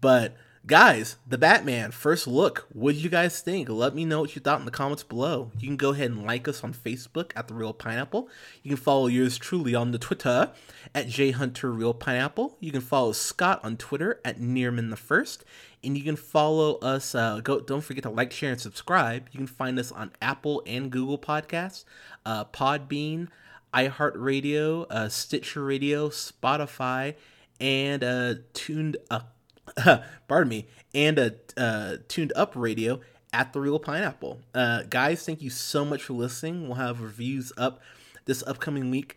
But 0.00 0.36
guys, 0.66 1.16
the 1.26 1.36
Batman 1.36 1.90
first 1.90 2.26
look. 2.26 2.66
What 2.72 2.94
did 2.94 3.04
you 3.04 3.10
guys 3.10 3.40
think? 3.40 3.68
Let 3.68 3.94
me 3.94 4.04
know 4.04 4.20
what 4.20 4.34
you 4.34 4.40
thought 4.40 4.60
in 4.60 4.64
the 4.64 4.70
comments 4.70 5.02
below. 5.02 5.50
You 5.58 5.68
can 5.68 5.76
go 5.76 5.90
ahead 5.90 6.10
and 6.10 6.24
like 6.24 6.48
us 6.48 6.64
on 6.64 6.72
Facebook 6.72 7.32
at 7.36 7.48
the 7.48 7.54
Reel 7.54 7.74
Pineapple. 7.74 8.28
You 8.62 8.70
can 8.70 8.76
follow 8.78 9.06
yours 9.06 9.36
truly 9.36 9.74
on 9.74 9.90
the 9.90 9.98
Twitter 9.98 10.52
at 10.94 11.08
jhunterreelpineapple. 11.08 12.54
You 12.60 12.72
can 12.72 12.80
follow 12.80 13.12
Scott 13.12 13.60
on 13.62 13.76
Twitter 13.76 14.20
at 14.24 14.38
Nearman 14.38 14.90
the 14.90 14.96
First, 14.96 15.44
and 15.82 15.98
you 15.98 16.04
can 16.04 16.16
follow 16.16 16.76
us. 16.76 17.14
Uh, 17.14 17.40
go, 17.40 17.60
don't 17.60 17.82
forget 17.82 18.04
to 18.04 18.10
like, 18.10 18.32
share, 18.32 18.52
and 18.52 18.60
subscribe. 18.60 19.28
You 19.32 19.38
can 19.38 19.46
find 19.46 19.78
us 19.78 19.92
on 19.92 20.12
Apple 20.22 20.62
and 20.66 20.90
Google 20.90 21.18
Podcasts, 21.18 21.84
uh, 22.24 22.46
Podbean, 22.46 23.28
iHeartRadio, 23.74 24.86
uh, 24.88 25.08
Stitcher 25.10 25.64
Radio, 25.64 26.08
Spotify, 26.08 27.16
and 27.60 28.02
uh, 28.02 28.34
Tuned 28.54 28.96
Up 29.10 29.33
pardon 30.28 30.48
me, 30.48 30.66
and 30.94 31.18
a 31.18 31.34
uh, 31.56 31.96
tuned 32.08 32.32
up 32.36 32.52
radio 32.54 33.00
at 33.32 33.52
the 33.52 33.60
Reel 33.60 33.78
Pineapple. 33.78 34.40
Uh, 34.54 34.82
guys, 34.82 35.24
thank 35.24 35.42
you 35.42 35.50
so 35.50 35.84
much 35.84 36.02
for 36.02 36.12
listening. 36.12 36.68
We'll 36.68 36.76
have 36.76 37.00
reviews 37.00 37.52
up 37.56 37.80
this 38.26 38.42
upcoming 38.46 38.90
week, 38.90 39.16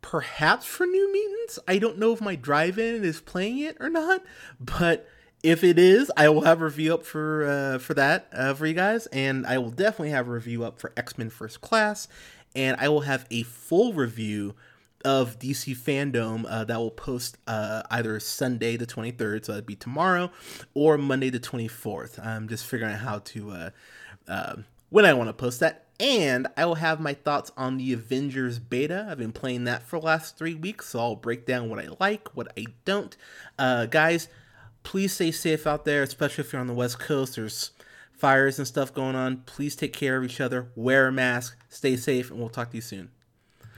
perhaps 0.00 0.66
for 0.66 0.86
New 0.86 1.12
Mutants. 1.12 1.58
I 1.68 1.78
don't 1.78 1.98
know 1.98 2.12
if 2.12 2.20
my 2.20 2.34
drive-in 2.34 3.04
is 3.04 3.20
playing 3.20 3.58
it 3.58 3.76
or 3.80 3.88
not, 3.88 4.22
but 4.58 5.08
if 5.42 5.64
it 5.64 5.78
is, 5.78 6.10
I 6.16 6.28
will 6.28 6.42
have 6.42 6.60
a 6.60 6.64
review 6.64 6.94
up 6.94 7.04
for 7.04 7.46
uh, 7.46 7.78
for 7.78 7.94
that 7.94 8.28
uh, 8.32 8.54
for 8.54 8.66
you 8.66 8.74
guys, 8.74 9.06
and 9.06 9.46
I 9.46 9.58
will 9.58 9.70
definitely 9.70 10.10
have 10.10 10.28
a 10.28 10.32
review 10.32 10.64
up 10.64 10.78
for 10.78 10.92
X 10.96 11.18
Men 11.18 11.30
First 11.30 11.60
Class, 11.60 12.08
and 12.54 12.76
I 12.80 12.88
will 12.88 13.00
have 13.02 13.26
a 13.30 13.42
full 13.42 13.92
review 13.92 14.54
of 15.04 15.38
DC 15.38 15.76
Fandome 15.76 16.44
uh, 16.48 16.64
that 16.64 16.78
will 16.78 16.90
post 16.90 17.38
uh, 17.46 17.82
either 17.90 18.18
Sunday 18.20 18.76
the 18.76 18.86
23rd, 18.86 19.44
so 19.44 19.52
that'd 19.52 19.66
be 19.66 19.76
tomorrow, 19.76 20.30
or 20.74 20.98
Monday 20.98 21.30
the 21.30 21.40
24th. 21.40 22.24
I'm 22.24 22.48
just 22.48 22.66
figuring 22.66 22.94
out 22.94 23.00
how 23.00 23.18
to 23.18 23.50
uh, 23.50 23.70
uh 24.28 24.56
when 24.90 25.04
I 25.04 25.14
want 25.14 25.28
to 25.28 25.32
post 25.32 25.60
that. 25.60 25.86
And 26.00 26.48
I 26.56 26.66
will 26.66 26.76
have 26.76 27.00
my 27.00 27.14
thoughts 27.14 27.52
on 27.56 27.76
the 27.76 27.92
Avengers 27.92 28.58
beta. 28.58 29.06
I've 29.08 29.18
been 29.18 29.32
playing 29.32 29.64
that 29.64 29.84
for 29.84 30.00
the 30.00 30.06
last 30.06 30.36
three 30.36 30.54
weeks, 30.54 30.88
so 30.88 30.98
I'll 30.98 31.16
break 31.16 31.46
down 31.46 31.70
what 31.70 31.78
I 31.78 31.88
like, 32.00 32.34
what 32.34 32.52
I 32.58 32.66
don't. 32.84 33.16
Uh, 33.56 33.86
guys, 33.86 34.28
please 34.82 35.12
stay 35.12 35.30
safe 35.30 35.66
out 35.66 35.84
there, 35.84 36.02
especially 36.02 36.44
if 36.44 36.52
you're 36.52 36.60
on 36.60 36.66
the 36.66 36.74
West 36.74 36.98
Coast. 36.98 37.36
There's 37.36 37.70
fires 38.12 38.58
and 38.58 38.66
stuff 38.66 38.92
going 38.92 39.14
on. 39.14 39.38
Please 39.46 39.76
take 39.76 39.92
care 39.92 40.16
of 40.16 40.24
each 40.24 40.40
other, 40.40 40.70
wear 40.74 41.08
a 41.08 41.12
mask, 41.12 41.56
stay 41.68 41.96
safe, 41.96 42.30
and 42.30 42.40
we'll 42.40 42.48
talk 42.48 42.70
to 42.70 42.76
you 42.76 42.82
soon. 42.82 43.10